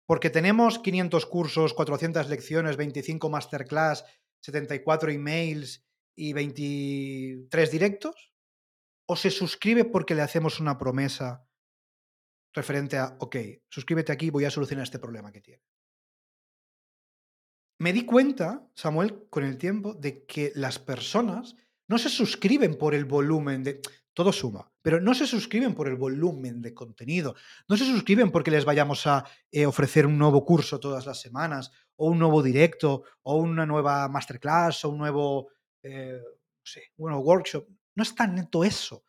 [0.07, 4.05] ¿Porque tenemos 500 cursos, 400 lecciones, 25 masterclass,
[4.41, 8.33] 74 emails y 23 directos?
[9.07, 11.47] ¿O se suscribe porque le hacemos una promesa
[12.57, 13.37] referente a, ok,
[13.69, 15.63] suscríbete aquí, voy a solucionar este problema que tiene?
[17.79, 21.57] Me di cuenta, Samuel, con el tiempo, de que las personas
[21.89, 23.81] no se suscriben por el volumen de...
[24.15, 27.35] Todo suma, pero no se suscriben por el volumen de contenido,
[27.69, 31.71] no se suscriben porque les vayamos a eh, ofrecer un nuevo curso todas las semanas,
[31.97, 35.51] o un nuevo directo, o una nueva masterclass, o un nuevo,
[35.83, 37.69] eh, no sé, un nuevo workshop.
[37.95, 39.05] No es tan neto eso.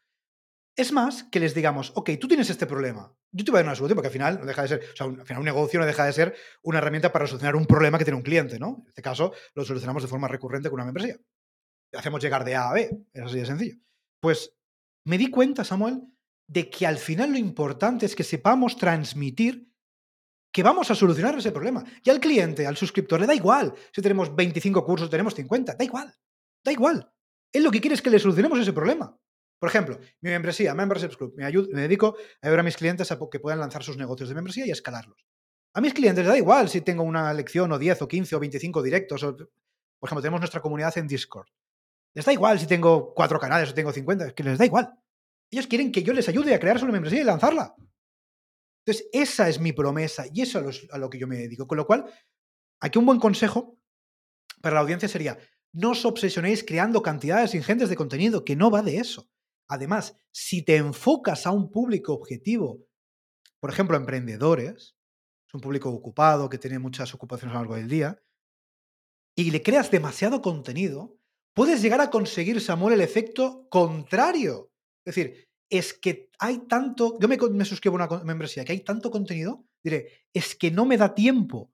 [0.75, 3.67] Es más que les digamos, ok, tú tienes este problema, yo te voy a dar
[3.67, 5.45] una solución, porque al final no deja de ser, o sea, un, al final un
[5.45, 8.59] negocio no deja de ser una herramienta para solucionar un problema que tiene un cliente,
[8.59, 8.79] ¿no?
[8.83, 11.17] En este caso, lo solucionamos de forma recurrente con una membresía.
[11.93, 13.75] Hacemos llegar de A a B, es así de sencillo.
[14.19, 14.55] Pues
[15.05, 16.01] me di cuenta, Samuel,
[16.47, 19.67] de que al final lo importante es que sepamos transmitir
[20.51, 21.83] que vamos a solucionar ese problema.
[22.03, 25.83] Y al cliente, al suscriptor, le da igual si tenemos 25 cursos, tenemos 50, da
[25.83, 26.13] igual,
[26.63, 27.11] da igual.
[27.53, 29.17] Él lo que quiere es que le solucionemos ese problema.
[29.59, 33.11] Por ejemplo, mi membresía, Memberships Club, me, ayudo, me dedico a ayudar a mis clientes
[33.11, 35.25] a que puedan lanzar sus negocios de membresía y escalarlos.
[35.73, 38.39] A mis clientes les da igual si tengo una lección o 10 o 15 o
[38.39, 39.23] 25 directos.
[39.23, 41.47] O, por ejemplo, tenemos nuestra comunidad en Discord.
[42.13, 44.93] Les da igual si tengo cuatro canales o tengo 50, es que les da igual.
[45.51, 47.75] Ellos quieren que yo les ayude a crear su membresía y lanzarla.
[48.85, 51.67] Entonces, esa es mi promesa y eso es a lo que yo me dedico.
[51.67, 52.05] Con lo cual,
[52.79, 53.77] aquí un buen consejo
[54.61, 55.37] para la audiencia sería,
[55.73, 59.29] no os obsesionéis creando cantidades ingentes de contenido, que no va de eso.
[59.67, 62.85] Además, si te enfocas a un público objetivo,
[63.59, 64.95] por ejemplo, emprendedores,
[65.47, 68.21] es un público ocupado que tiene muchas ocupaciones a lo largo del día,
[69.35, 71.17] y le creas demasiado contenido,
[71.53, 74.71] puedes llegar a conseguir, Samuel, el efecto contrario.
[75.05, 79.11] Es decir, es que hay tanto, yo me, suscribo a una membresía, que hay tanto
[79.11, 81.71] contenido, diré, es que no me da tiempo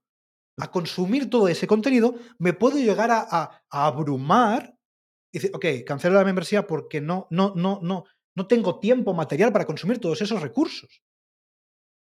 [0.60, 4.76] a consumir todo ese contenido, me puedo llegar a abrumar
[5.40, 9.66] dice, ok, cancelo la membresía porque no, no, no, no, no tengo tiempo material para
[9.66, 11.02] consumir todos esos recursos.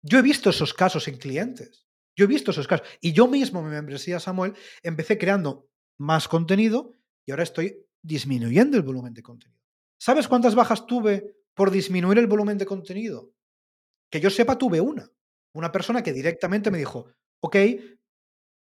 [0.01, 1.87] Yo he visto esos casos en clientes.
[2.15, 2.87] Yo he visto esos casos.
[3.01, 6.93] Y yo mismo, mi membresía Samuel, empecé creando más contenido
[7.25, 9.61] y ahora estoy disminuyendo el volumen de contenido.
[9.97, 13.33] ¿Sabes cuántas bajas tuve por disminuir el volumen de contenido?
[14.11, 15.09] Que yo sepa, tuve una.
[15.53, 17.07] Una persona que directamente me dijo,
[17.39, 17.55] ok,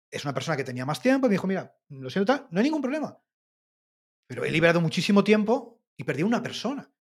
[0.09, 2.63] es una persona que tenía más tiempo y me dijo, mira, lo siento, no hay
[2.63, 3.17] ningún problema.
[4.27, 6.91] Pero he liberado muchísimo tiempo y perdí una persona.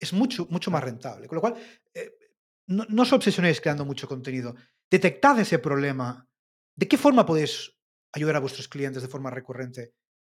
[0.00, 1.28] Es mucho, mucho más rentable.
[1.28, 1.54] Con lo cual,
[1.94, 2.12] eh,
[2.66, 4.54] no, no, os obsesionéis creando mucho contenido.
[4.90, 6.26] Detectad ese problema.
[6.74, 7.76] ¿De qué forma podéis
[8.12, 9.94] ayudar a vuestros clientes de forma recurrente?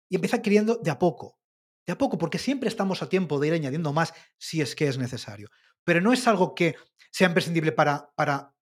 [0.10, 1.39] Y empezad queriendo de a poco.
[1.86, 4.88] De a poco, porque siempre estamos a tiempo de ir añadiendo más si es que
[4.88, 5.49] es necesario.
[5.84, 6.76] Pero no es algo que
[7.12, 8.54] sea imprescindible para, para,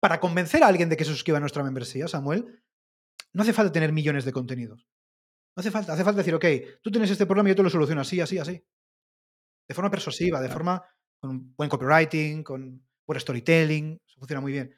[0.00, 2.62] para convencer a alguien de que se suscriba a nuestra membresía, Samuel.
[3.32, 4.86] No hace falta tener millones de contenidos.
[5.56, 6.44] No hace falta, hace falta decir, ok,
[6.82, 8.62] tú tienes este problema y yo te lo soluciono así, así, así.
[9.68, 10.82] De forma persuasiva, de forma
[11.18, 14.74] con buen copywriting, con buen storytelling, eso funciona muy bien.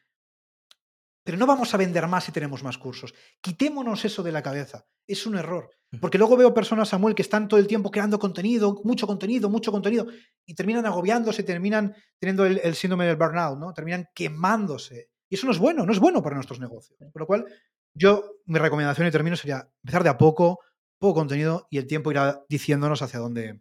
[1.25, 3.13] Pero no vamos a vender más si tenemos más cursos.
[3.41, 4.87] Quitémonos eso de la cabeza.
[5.09, 5.71] Es un error.
[6.01, 9.73] Porque luego veo personas, Samuel, que están todo el tiempo creando contenido, mucho contenido, mucho
[9.73, 10.07] contenido,
[10.45, 13.73] y terminan agobiándose, terminan teniendo el, el síndrome del burnout, ¿no?
[13.73, 15.11] Terminan quemándose.
[15.29, 16.99] Y eso no es bueno, no es bueno para nuestros negocios.
[17.13, 17.47] Por lo cual,
[17.95, 20.61] yo, mi recomendación y término sería empezar de a poco,
[20.99, 23.61] poco contenido y el tiempo irá diciéndonos hacia dónde,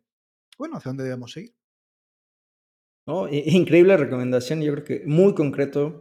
[0.57, 1.55] bueno, hacia dónde debemos seguir.
[3.07, 5.99] Oh, increíble recomendación, yo creo que muy concreto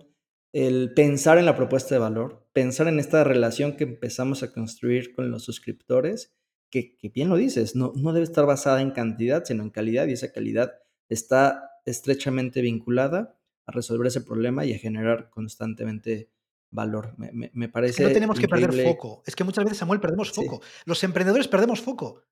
[0.52, 5.14] el pensar en la propuesta de valor, pensar en esta relación que empezamos a construir
[5.14, 6.34] con los suscriptores,
[6.70, 10.06] que, que bien lo dices, no, no debe estar basada en cantidad, sino en calidad,
[10.06, 10.74] y esa calidad
[11.08, 16.30] está estrechamente vinculada a resolver ese problema y a generar constantemente
[16.74, 17.14] valor.
[17.16, 17.92] Me, me, parece.
[17.92, 18.66] Es que no tenemos increíble.
[18.66, 19.22] que perder foco.
[19.24, 20.60] Es que muchas veces, Samuel, perdemos foco.
[20.62, 20.82] Sí.
[20.84, 22.22] Los emprendedores perdemos foco.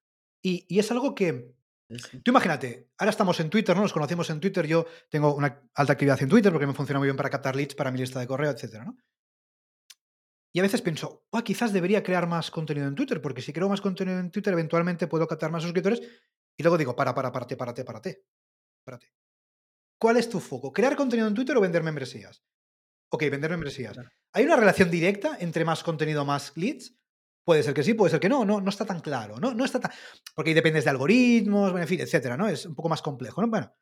[0.43, 1.55] Y, y es algo que.
[1.89, 2.21] Sí.
[2.21, 3.83] Tú imagínate, ahora estamos en Twitter, ¿no?
[3.83, 4.67] Nos conocimos en Twitter.
[4.67, 7.75] Yo tengo una alta actividad en Twitter porque me funciona muy bien para captar leads
[7.75, 8.97] para mi lista de correo, etcétera, ¿no?
[10.55, 13.71] Y a veces pienso, oh, quizás debería crear más contenido en Twitter, porque si creo
[13.71, 16.03] más contenido en Twitter, eventualmente puedo captar más suscriptores.
[16.59, 18.25] Y luego digo, para, para, párate, párate, párate.
[18.85, 19.15] Párate.
[19.99, 20.73] ¿Cuál es tu foco?
[20.73, 22.45] ¿Crear contenido en Twitter o vender membresías?
[23.09, 23.95] Ok, vender membresías.
[23.95, 24.11] Claro.
[24.33, 26.95] ¿Hay una relación directa entre más contenido, más leads?
[27.45, 29.53] Puede ser que sí, puede ser que no, no, no está tan claro, ¿no?
[29.53, 29.91] No está tan.
[30.35, 32.49] Porque ahí dependes de algoritmos, en fin, etcétera, ¿no?
[32.49, 33.49] Es un poco más complejo, ¿no?
[33.49, 33.75] Bueno.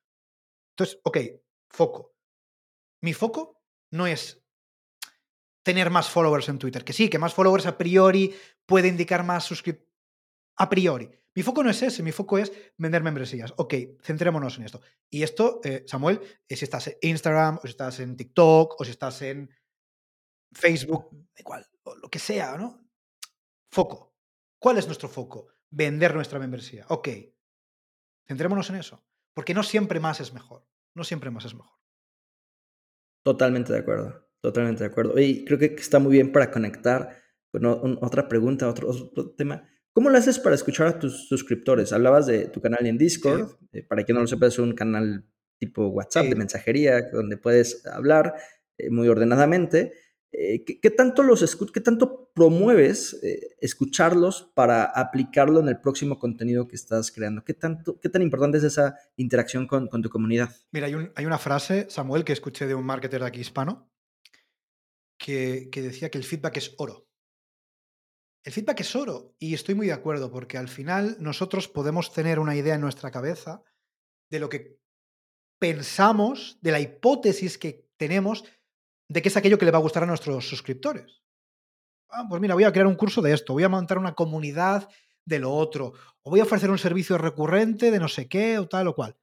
[0.73, 1.19] Entonces, ok,
[1.69, 2.15] foco.
[3.03, 4.43] Mi foco no es
[5.63, 8.35] tener más followers en Twitter, que sí, que más followers a priori
[8.67, 9.91] puede indicar más suscriptores.
[10.57, 11.11] A priori.
[11.35, 13.55] Mi foco no es ese, mi foco es vender membresías.
[13.57, 14.81] Ok, centrémonos en esto.
[15.09, 18.85] Y esto, eh, Samuel, es si estás en Instagram, o si estás en TikTok, o
[18.85, 19.49] si estás en
[20.53, 22.87] Facebook, igual, o lo que sea, ¿no?
[23.71, 24.17] Foco.
[24.59, 25.49] ¿Cuál es nuestro foco?
[25.71, 26.85] Vender nuestra membresía.
[26.89, 27.09] Ok,
[28.27, 29.05] centrémonos en eso.
[29.35, 30.67] Porque no siempre más es mejor.
[30.95, 31.79] No siempre más es mejor.
[33.25, 34.29] Totalmente de acuerdo.
[34.41, 35.19] Totalmente de acuerdo.
[35.19, 37.23] Y creo que está muy bien para conectar.
[37.53, 41.93] Bueno, otra pregunta, otro, otro tema ¿Cómo lo haces para escuchar a tus suscriptores?
[41.93, 45.27] Hablabas de tu canal en Discord, eh, para quien no lo sepa, es un canal
[45.59, 48.35] tipo WhatsApp de mensajería donde puedes hablar
[48.79, 49.93] eh, muy ordenadamente.
[50.33, 53.19] Eh, ¿qué, tanto los qué tanto promueves
[53.61, 57.45] escucharlos para aplicarlo en el próximo contenido que estás creando?
[57.45, 60.55] ¿Qué, tanto, qué tan importante es esa interacción con, tu comunidad?
[60.71, 63.91] Mira, hay, hay, una frase, Samuel, que escuché de un marketer de aquí hispano,
[65.19, 67.11] que, que decía que el feedback es oro.
[68.43, 72.39] El feedback es oro y estoy muy de acuerdo porque al final nosotros podemos tener
[72.39, 73.63] una idea en nuestra cabeza
[74.31, 74.81] de lo que
[75.59, 78.45] pensamos, de la hipótesis que tenemos
[79.11, 81.23] de qué es aquello que le va a gustar a nuestros suscriptores.
[82.09, 84.89] Ah, pues mira, voy a crear un curso de esto, voy a montar una comunidad
[85.25, 85.93] de lo otro,
[86.23, 89.17] o voy a ofrecer un servicio recurrente de no sé qué o tal o cual.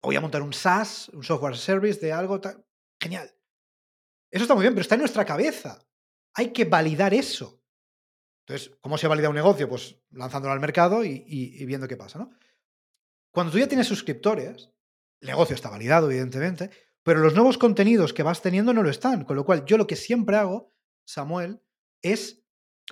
[0.00, 2.40] O voy a montar un SaaS, un software service de algo.
[3.00, 3.30] Genial.
[4.30, 5.84] Eso está muy bien, pero está en nuestra cabeza
[6.34, 7.62] hay que validar eso.
[8.46, 9.68] Entonces, ¿cómo se valida un negocio?
[9.68, 12.30] Pues lanzándolo al mercado y, viendo qué pasa, ¿no?
[13.30, 14.70] Cuando tú ya tienes suscriptores,
[15.20, 16.70] el negocio está validado, evidentemente,
[17.04, 19.24] pero los nuevos contenidos que vas teniendo no lo están.
[19.24, 20.72] Con lo cual, yo lo que siempre hago,
[21.04, 21.60] Samuel,
[22.02, 22.42] es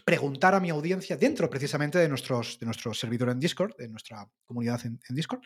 [0.05, 4.31] preguntar a mi audiencia dentro precisamente de, nuestros, de nuestro servidor en Discord, de nuestra
[4.45, 5.41] comunidad en, Discord,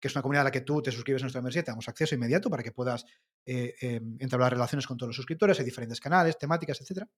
[0.00, 1.88] que es una comunidad a la que tú te suscribes a nuestra membresía, te damos
[1.88, 3.04] acceso inmediato para que puedas
[3.46, 7.08] eh, em, entablar relaciones con todos los suscriptores, hay diferentes canales, temáticas, etcétera.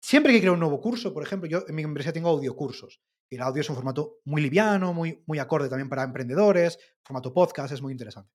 [0.00, 3.00] Siempre que creo un nuevo curso, por ejemplo, yo en mi empresa tengo audiocursos.
[3.30, 7.32] Y el audio es un formato muy liviano, muy, muy acorde también para emprendedores, formato
[7.32, 8.30] podcast, es muy interesante.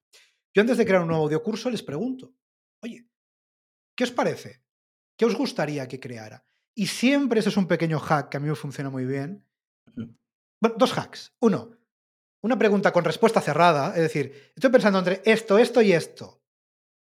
[0.58, 2.34] Yo antes de crear un nuevo audiocurso les pregunto,
[2.82, 3.08] oye,
[3.96, 4.64] ¿qué os parece?
[5.16, 6.44] ¿Qué os gustaría que creara?
[6.74, 9.46] Y siempre ese es un pequeño hack que a mí me funciona muy bien.
[9.94, 11.36] Bueno, dos hacks.
[11.42, 11.78] Uno,
[12.42, 16.42] una pregunta con respuesta cerrada, es decir, estoy pensando entre esto, esto y esto.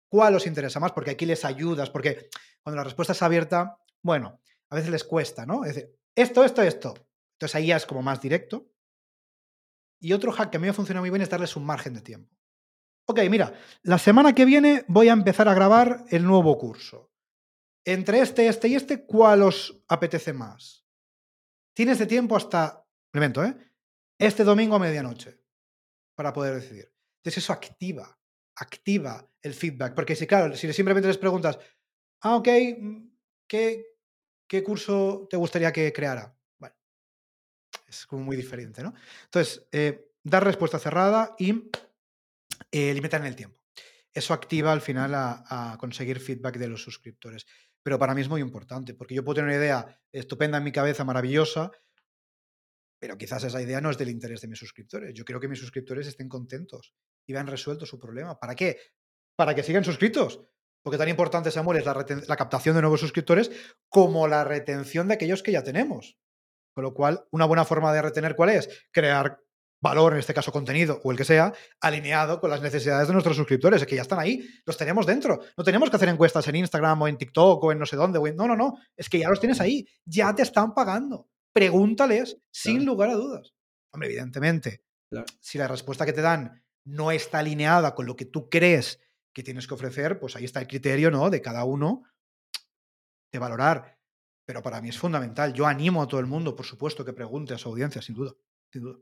[0.09, 0.93] ¿Cuál os interesa más?
[0.93, 2.31] Porque aquí les ayudas, porque
[2.63, 5.67] cuando la respuesta es abierta, bueno, a veces les cuesta, ¿no?
[5.67, 6.95] Es decir, esto, esto, esto.
[7.35, 8.73] Entonces ahí ya es como más directo.
[10.01, 12.01] Y otro hack que a mí me funciona muy bien es darles un margen de
[12.01, 12.35] tiempo.
[13.07, 17.13] Ok, mira, la semana que viene voy a empezar a grabar el nuevo curso.
[17.85, 20.87] Entre este, este y este, ¿cuál os apetece más?
[21.75, 23.57] Tienes de tiempo hasta, evento, ¿eh?
[24.19, 25.41] Este domingo a medianoche
[26.15, 26.93] para poder decidir.
[27.17, 28.19] Entonces eso activa,
[28.57, 29.95] activa el feedback.
[29.95, 31.59] Porque si, claro, si simplemente les preguntas,
[32.21, 33.09] ah, ok, mm,
[33.49, 33.85] ¿qué,
[34.47, 36.37] ¿qué curso te gustaría que creara?
[36.59, 36.77] Bueno,
[37.89, 38.95] es como muy diferente, ¿no?
[39.25, 41.69] Entonces, eh, dar respuesta cerrada y
[42.73, 43.59] eh, limitar en el tiempo.
[44.13, 47.47] Eso activa al final a, conseguir feedback de los suscriptores.
[47.83, 50.73] Pero para mí es muy importante, porque yo puedo tener una idea estupenda en mi
[50.73, 51.71] cabeza, maravillosa,
[53.01, 55.13] pero quizás esa idea no es del interés de mis suscriptores.
[55.15, 56.95] Yo quiero que mis suscriptores estén contentos
[57.27, 58.39] y vean resuelto su problema.
[58.39, 58.79] ¿Para qué?
[59.37, 60.41] Para que sigan suscritos.
[60.83, 63.51] Porque tan importante, Samuel, es la, captación de nuevos suscriptores
[63.89, 66.19] como la retención de aquellos que ya tenemos.
[66.75, 68.87] Con lo cual, una buena forma de retener, ¿cuál es?
[68.93, 69.41] Crear
[69.83, 73.37] valor, en este caso contenido o el que sea, alineado con las necesidades de nuestros
[73.37, 75.41] suscriptores, que ya están ahí, los tenemos dentro.
[75.57, 78.33] No tenemos que hacer encuestas en Instagram o en TikTok o en no sé dónde.
[78.33, 81.29] No, no, no, es que ya los tienes ahí, ya te están pagando.
[81.53, 83.53] Pregúntales sin lugar a dudas.
[83.93, 84.85] Hombre, evidentemente,
[85.41, 89.01] si la respuesta que te dan no está alineada con lo que tú crees
[89.35, 91.29] que tienes que ofrecer, pues ahí está el criterio, ¿no?
[91.29, 92.05] De cada uno
[93.33, 93.99] de valorar.
[94.47, 95.53] Pero para mí es fundamental.
[95.53, 98.33] Yo animo a todo el mundo, por supuesto, que pregunte a su audiencia, sin duda.
[98.73, 98.99] Sin duda.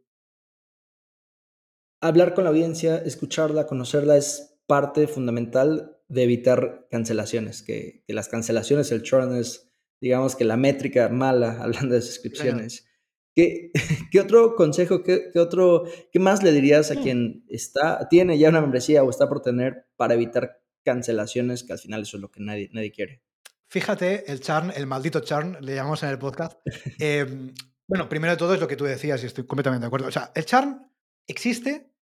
[2.00, 7.62] Hablar con la audiencia, escucharla, conocerla es parte fundamental de evitar cancelaciones.
[7.62, 12.86] Que, las cancelaciones, el churn es, digamos que la métrica mala, hablando de suscripciones.
[13.34, 13.70] ¿Qué,
[14.10, 17.02] ¿Qué, otro consejo, qué, otro, qué más le dirías a mm.
[17.02, 21.78] quien está, tiene ya una membresía o está por tener para evitar cancelaciones, que al
[21.78, 23.22] final eso es lo que nadie, nadie quiere?
[23.68, 26.58] Fíjate, el charn, el maldito charn, le llamamos en el podcast.
[26.98, 27.54] Em,
[27.86, 30.08] bueno, primero de todo es lo que tú decías y estoy completamente de acuerdo.
[30.08, 30.90] O sea, el charn
[31.28, 31.92] existe,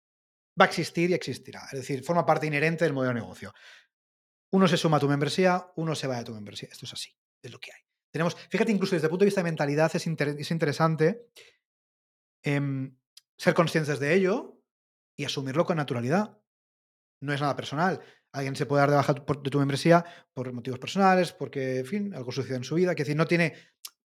[0.59, 1.63] va a existir y existirá.
[1.73, 3.53] Es decir, forma parte inherente del modelo de negocio.
[4.51, 6.69] Uno se suma a tu membresía, uno se va a tu membresía.
[6.73, 7.81] Esto es así, es lo que hay.
[8.11, 11.29] Tenemos, fíjate, incluso desde el punto de vista de mentalidad es, interesante
[12.43, 12.97] em,
[13.37, 14.63] ser conscientes de ello
[15.17, 16.39] y asumirlo con naturalidad.
[17.21, 18.01] No es nada personal.
[18.33, 22.15] Alguien se puede dar de baja de tu membresía por motivos personales, porque, en fin,
[22.15, 22.95] algo sucede en su vida.
[22.95, 23.55] Que decir, no tiene,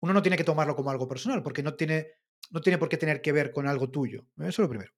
[0.01, 2.07] uno no tiene que tomarlo como algo personal, porque no tiene,
[2.51, 4.27] no tiene por qué tener que ver con algo tuyo.
[4.37, 4.91] Eso es lo primero.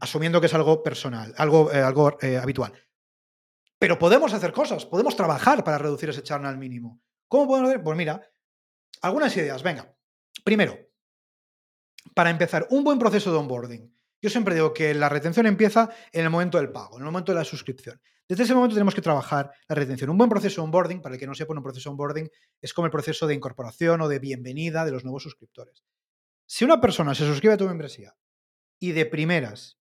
[0.00, 2.72] Asumiendo que es algo personal, algo, eh, algo eh, habitual.
[3.78, 7.00] Pero podemos hacer cosas, podemos trabajar para reducir ese churn al mínimo.
[7.28, 7.82] ¿Cómo podemos hacer?
[7.82, 8.20] Pues mira,
[9.02, 9.62] algunas ideas.
[9.62, 9.94] Venga,
[10.42, 10.78] primero,
[12.14, 13.94] para empezar, un buen proceso de onboarding.
[14.20, 17.32] Yo siempre digo que la retención empieza en el momento del pago, en el momento
[17.32, 18.00] de la suscripción.
[18.26, 20.08] Desde ese momento tenemos que trabajar la retención.
[20.08, 22.30] Un buen proceso de onboarding, para el que no sepa, un proceso de onboarding
[22.60, 25.84] es como el proceso de incorporación o de bienvenida de los nuevos suscriptores.
[26.46, 28.16] Si una persona se suscribe a tu membresía
[28.78, 29.78] y de primeras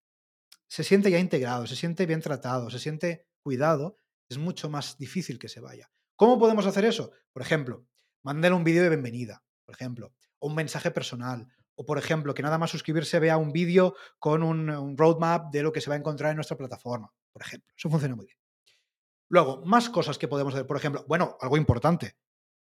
[0.74, 5.38] se siente ya integrado, se siente bien tratado, se siente cuidado, es mucho más difícil
[5.38, 5.91] que se vaya.
[6.15, 7.11] ¿Cómo podemos hacer eso?
[7.32, 7.86] Por ejemplo,
[8.24, 12.41] mandar un vídeo de bienvenida, por ejemplo, o un mensaje personal, o por ejemplo, que
[12.41, 15.99] nada más suscribirse vea un vídeo con un, roadmap de lo que se va a
[15.99, 17.71] encontrar en nuestra plataforma, por ejemplo.
[17.78, 18.38] Eso funciona muy bien.
[19.30, 20.65] Luego, más cosas que podemos hacer.
[20.65, 22.17] Por ejemplo, bueno, algo importante.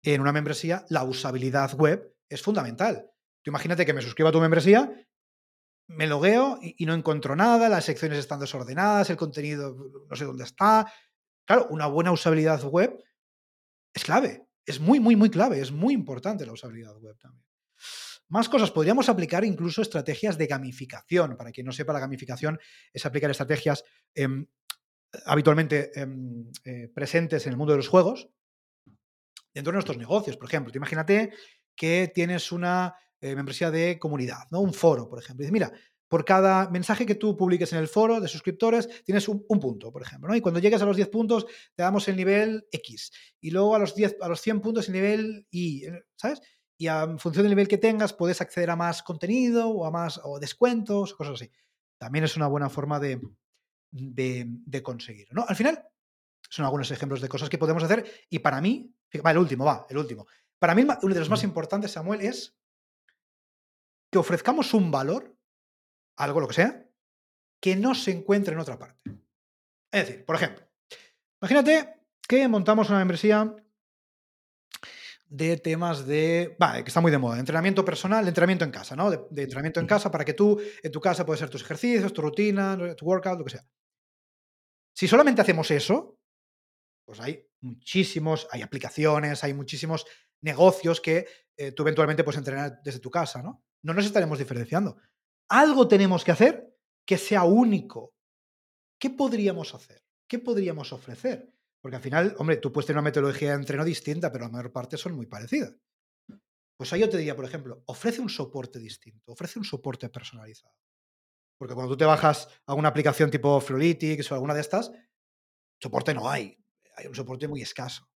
[0.01, 3.09] En una membresía, la usabilidad web es fundamental.
[3.43, 4.91] Tú imagínate que me suscribo a tu membresía
[5.87, 9.75] me logueo y, y, no encuentro nada, las secciones están desordenadas, el contenido
[10.09, 10.91] no sé dónde está.
[11.45, 12.97] Claro, una buena usabilidad web
[13.93, 17.43] es clave, es muy, muy, muy clave, es muy importante la usabilidad web también.
[18.29, 21.37] Más cosas, podríamos aplicar incluso estrategias de gamificación.
[21.37, 22.59] Para quien no sepa, la gamificación
[22.91, 23.83] es aplicar estrategias
[24.15, 24.47] em,
[25.25, 28.29] habitualmente em, eh, presentes en el mundo de los juegos
[29.53, 30.37] dentro de nuestros negocios.
[30.37, 31.31] Por ejemplo, imagínate
[31.75, 34.59] que tienes una eh, membresía de comunidad, ¿no?
[34.59, 35.43] Un foro, por ejemplo.
[35.43, 35.71] Y dices, mira,
[36.09, 40.01] por cada mensaje que tú publiques en el foro de suscriptores, tienes un, punto, por
[40.01, 40.35] ejemplo, ¿no?
[40.35, 43.13] Y cuando llegues a los 10 puntos, te damos el nivel X.
[43.39, 45.85] Y luego a los, 10, a los 100 puntos el nivel Y,
[46.17, 46.41] ¿sabes?
[46.77, 50.19] Y en función del nivel que tengas, puedes acceder a más contenido o a más
[50.21, 51.49] o descuentos, cosas así.
[51.97, 53.21] También es una buena forma de,
[53.89, 55.45] de, de conseguirlo, ¿no?
[55.47, 55.81] Al final,
[56.49, 58.05] son algunos ejemplos de cosas que podemos hacer.
[58.29, 58.93] Y para mí,
[59.25, 60.27] va, el último, va, el último.
[60.59, 62.55] Para mí, uno de los más importantes, Samuel, es
[64.13, 65.37] que ofrezcamos un valor,
[66.17, 66.89] algo lo que sea,
[67.61, 69.01] que no se encuentre en otra parte.
[69.91, 70.65] Es decir, por ejemplo,
[71.41, 73.53] imagínate que montamos una membresía
[75.27, 79.09] de temas de, vale, que está muy de moda, entrenamiento personal, entrenamiento en casa, ¿no?
[79.09, 82.21] De, entrenamiento en casa para que tú, en tu casa, puedes hacer tus ejercicios, tu
[82.21, 83.65] rutina, tu workout, lo que sea.
[84.95, 86.19] Si solamente hacemos eso,
[87.05, 90.05] pues hay muchísimos, hay aplicaciones, hay muchísimos
[90.41, 91.25] negocios que
[91.57, 93.63] eh, tú eventualmente puedes entrenar desde tu casa, ¿no?
[93.83, 94.97] No nos estaremos diferenciando.
[95.49, 96.73] Algo tenemos que hacer
[97.05, 98.13] que sea único.
[98.99, 100.03] ¿Qué podríamos hacer?
[100.27, 101.53] ¿Qué podríamos ofrecer?
[101.81, 104.71] Porque al final, hombre, tú puedes tener una metodología de entreno distinta, pero la mayor
[104.71, 105.75] parte son muy parecidas.
[106.77, 110.75] Pues ahí yo te diría, por ejemplo, ofrece un soporte distinto, ofrece un soporte personalizado.
[111.57, 114.91] Porque cuando tú te bajas a una aplicación tipo Fluolytics o alguna de estas,
[115.81, 116.57] soporte no hay.
[116.95, 118.09] Hay un soporte muy escaso.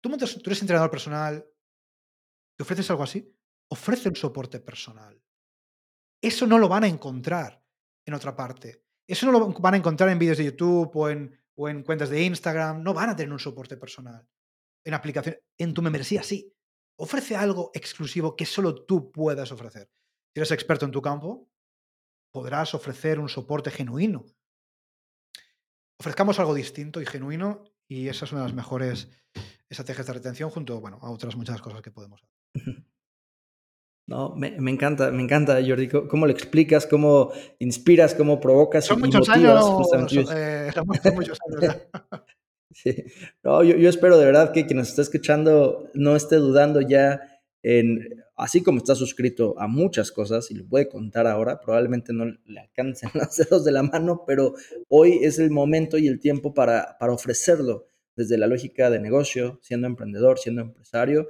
[0.00, 1.46] Tú, tú eres entrenador personal,
[2.56, 3.32] ¿te ofreces algo así?
[3.68, 5.20] Ofrece un soporte personal.
[6.20, 7.62] Eso no lo van a encontrar
[8.04, 8.82] en otra parte.
[9.06, 12.82] Eso no lo van a encontrar en vídeos de YouTube o en, cuentas de Instagram.
[12.82, 14.26] No van a tener un soporte personal.
[14.84, 16.54] En aplicación, en tu membresía sí.
[16.96, 19.88] Ofrece algo exclusivo que solo tú puedas ofrecer.
[20.34, 21.48] Si eres experto en tu campo,
[22.32, 24.26] podrás ofrecer un soporte genuino.
[26.00, 29.08] Ofrezcamos algo distinto y genuino y esa es una de las mejores
[29.68, 32.84] estrategias de retención junto bueno, a otras muchas cosas que podemos hacer.
[34.08, 39.28] No, me, encanta, me encanta, Jordi, cómo lo explicas, cómo inspiras, cómo provocas Son muchos
[39.28, 39.62] años,
[40.34, 40.70] eh,
[41.14, 41.82] muchos años
[42.72, 43.04] sí.
[43.44, 47.20] No, yo, yo, espero de verdad que quien nos está escuchando no esté dudando ya
[47.62, 52.24] en, así como está suscrito a muchas cosas y lo puede contar ahora, probablemente no
[52.46, 54.54] le alcancen los dedos de la mano, pero
[54.88, 57.84] hoy es el momento y el tiempo para, para ofrecerlo
[58.16, 61.28] desde la lógica de negocio, siendo emprendedor, siendo empresario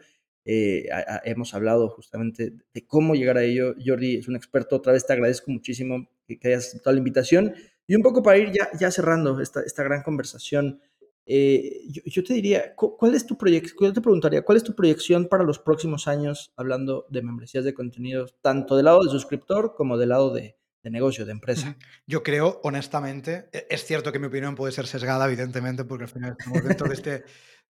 [0.51, 0.88] eh,
[1.24, 3.74] hemos hablado justamente de cómo llegar a ello.
[3.84, 7.55] Jordi es un experto, otra vez te agradezco muchísimo que, hayas aceptado la invitación.
[7.86, 10.80] Y un poco para ir ya, ya cerrando esta, esta gran conversación,
[11.26, 13.76] eh, yo, te diría, ¿cuál es tu proyección?
[13.78, 17.74] Yo te preguntaría, ¿cuál es tu proyección para los próximos años hablando de membresías de
[17.74, 21.76] contenidos, tanto del lado de suscriptor como del lado de, de negocio, de empresa?
[22.07, 26.11] Yo creo, honestamente, e, es cierto que mi opinión puede ser sesgada, evidentemente, porque al
[26.11, 27.24] final estamos dentro de este,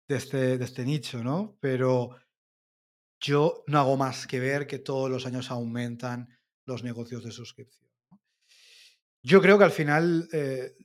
[0.07, 1.57] de este, de este nicho, ¿no?
[1.59, 2.11] Pero
[3.19, 6.29] yo no hago más que ver que todos los años aumentan
[6.65, 7.89] los negocios de suscripción.
[9.23, 10.75] Yo creo que al final eh,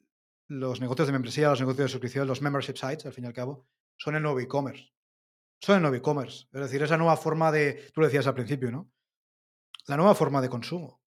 [0.49, 3.33] los negocios de membresía, los negocios de suscripción, los membership sites, al fin y al
[3.33, 3.67] cabo,
[3.97, 4.91] son el nuevo e-commerce.
[5.61, 6.47] Son el nuevo e-commerce.
[6.53, 8.91] Es decir, esa nueva forma de, tú lo decías al principio, ¿no?
[9.87, 11.03] La nueva forma de consumo.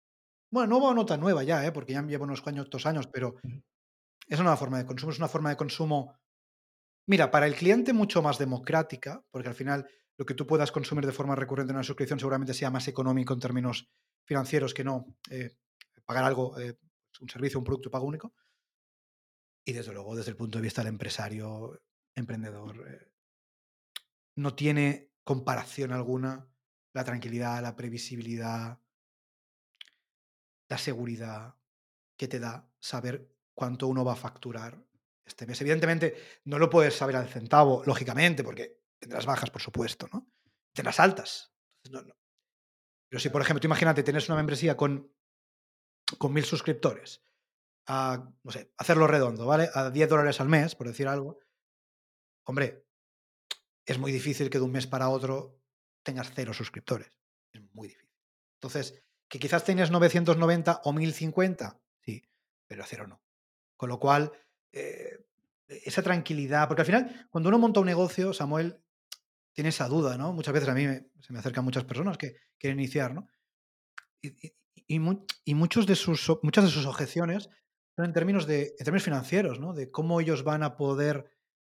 [0.51, 1.73] Bueno, nueva o no tan nueva ya, ¿eh?
[1.73, 3.37] porque ya llevo unos años, dos años, pero
[4.29, 6.18] es una nueva forma de consumo, es una forma de consumo,
[7.07, 11.07] mira, para el cliente mucho más democrática, porque al final lo que tú puedas consumir
[11.07, 13.89] de forma recurrente en una suscripción seguramente sea más económico en términos
[14.25, 15.57] financieros que no eh,
[16.05, 16.79] pagar algo, eh,
[17.21, 18.35] un servicio, un producto pago único.
[19.65, 21.83] Y desde luego, desde el punto de vista del empresario,
[22.15, 23.13] emprendedor, eh,
[24.37, 26.49] no tiene comparación alguna
[26.95, 28.79] la tranquilidad, la previsibilidad,
[30.69, 31.55] la seguridad
[32.17, 34.85] que te da saber cuánto uno va a facturar
[35.25, 35.61] este mes.
[35.61, 40.30] Evidentemente, no lo puedes saber al centavo, lógicamente, porque tendrás bajas, por supuesto, ¿no?
[40.72, 41.53] Tendrás altas.
[41.82, 45.12] Pero si, por ejemplo, tú imagínate, tienes una membresía con,
[46.18, 47.20] con mil suscriptores,
[47.88, 49.68] a, no sé, hacerlo redondo, ¿vale?
[49.74, 51.40] A 10 dólares al mes, por decir algo.
[52.44, 52.86] Hombre,
[53.84, 55.61] es muy difícil que de un mes para otro
[56.05, 57.11] tengas cero suscriptores.
[57.53, 58.09] Es muy difícil.
[58.61, 62.22] Entonces, que quizás tienes 990 o 1050, sí,
[62.68, 63.20] pero cero no.
[63.76, 64.30] Con lo cual,
[64.70, 65.26] eh,
[65.66, 68.80] esa tranquilidad, porque al final, cuando uno monta un negocio, Samuel,
[69.53, 70.32] tiene esa duda, ¿no?
[70.32, 70.84] Muchas veces a mí
[71.20, 73.26] se me acercan muchas personas que quieren iniciar, ¿no?
[74.20, 77.48] Y, muchos de sus, muchas de sus objeciones
[77.96, 79.72] son en términos, de, términos financieros, ¿no?
[79.72, 81.30] De cómo ellos van a poder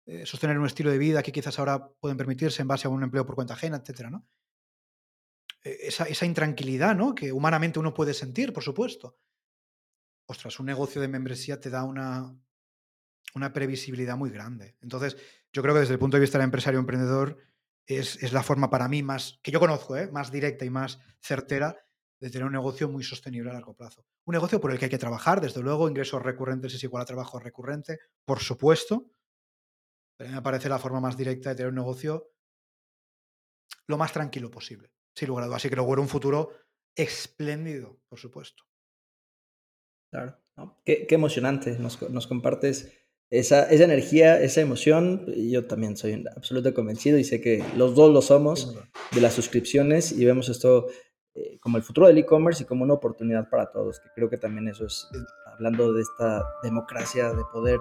[0.07, 3.03] eh, sostener un estilo de vida que quizás ahora pueden permitirse en base a un
[3.03, 4.27] empleo por cuenta ajena, etcétera, ¿no?
[5.63, 7.15] E, esa, esa intranquilidad, ¿no?
[7.15, 9.19] Que humanamente uno puede sentir, por supuesto.
[10.27, 12.35] Ostras, un negocio de membresía te da una,
[13.35, 14.77] una previsibilidad muy grande.
[14.81, 15.17] Entonces,
[15.53, 17.39] yo creo que desde el punto de vista del empresario emprendedor
[17.87, 20.11] es, es la forma para mí más, que yo conozco, ¿eh?
[20.11, 21.77] más directa y más certera
[22.21, 24.07] de tener un negocio muy sostenible a largo plazo.
[24.25, 27.07] Un negocio por el que hay que trabajar, desde luego, ingresos recurrentes es igual a
[27.07, 29.11] trabajo recurrente, por supuesto,
[30.17, 32.33] pero me parece la forma más directa de tener un negocio
[33.87, 35.63] lo más tranquilo posible, sin lugar a dudas.
[35.63, 36.51] Así que luego era un futuro
[36.95, 38.65] espléndido, por supuesto.
[40.11, 40.41] Claro,
[40.85, 41.79] qué, emocionante.
[41.79, 42.91] Nos compartes
[43.31, 45.27] esa, esa, energía, esa emoción.
[45.35, 48.77] Yo también soy absolutamente convencido y sé que los dos lo somos
[49.13, 50.87] de las suscripciones y vemos esto
[51.35, 54.39] eh, como el futuro del e-commerce y como una oportunidad para todos, que creo que
[54.39, 55.07] también eso es,
[55.53, 57.79] hablando de esta democracia de poder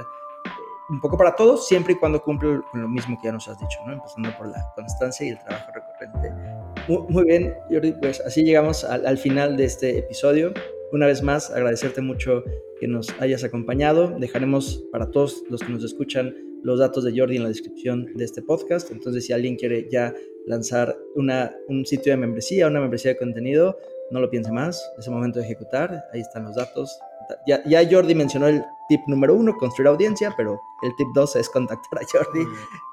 [0.89, 3.57] un poco para todos, siempre y cuando cumple con lo mismo que ya nos has
[3.57, 3.93] dicho, ¿no?
[3.93, 6.54] Empezando por la constancia y el trabajo recurrente.
[6.87, 10.53] Muy, bien, Jordi, pues así llegamos al, final de este episodio.
[10.91, 12.43] Una vez más, agradecerte mucho
[12.79, 14.13] que nos hayas acompañado.
[14.19, 18.23] Dejaremos para todos los que nos escuchan los datos de Jordi en la descripción de
[18.23, 18.91] este podcast.
[18.91, 20.13] Entonces, si alguien quiere ya
[20.45, 23.79] lanzar una, un sitio de membresía, una membresía de contenido,
[24.11, 26.99] no lo piense más, es el momento de ejecutar, ahí están los datos.
[27.47, 31.49] Ya, ya Jordi mencionó el tip número uno, construir audiencia, pero el tip dos es
[31.49, 32.45] contactar a Jordi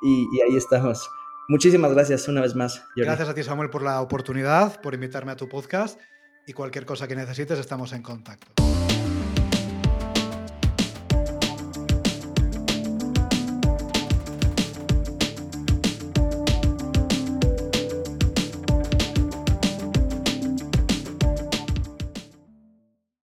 [0.03, 1.07] y, y, ahí estamos.
[1.53, 2.83] Muchísimas gracias una vez más.
[2.97, 6.01] Gracias a ti Samuel por la oportunidad, por invitarme a tu podcast
[6.47, 8.72] y cualquier cosa que necesites estamos en contacto.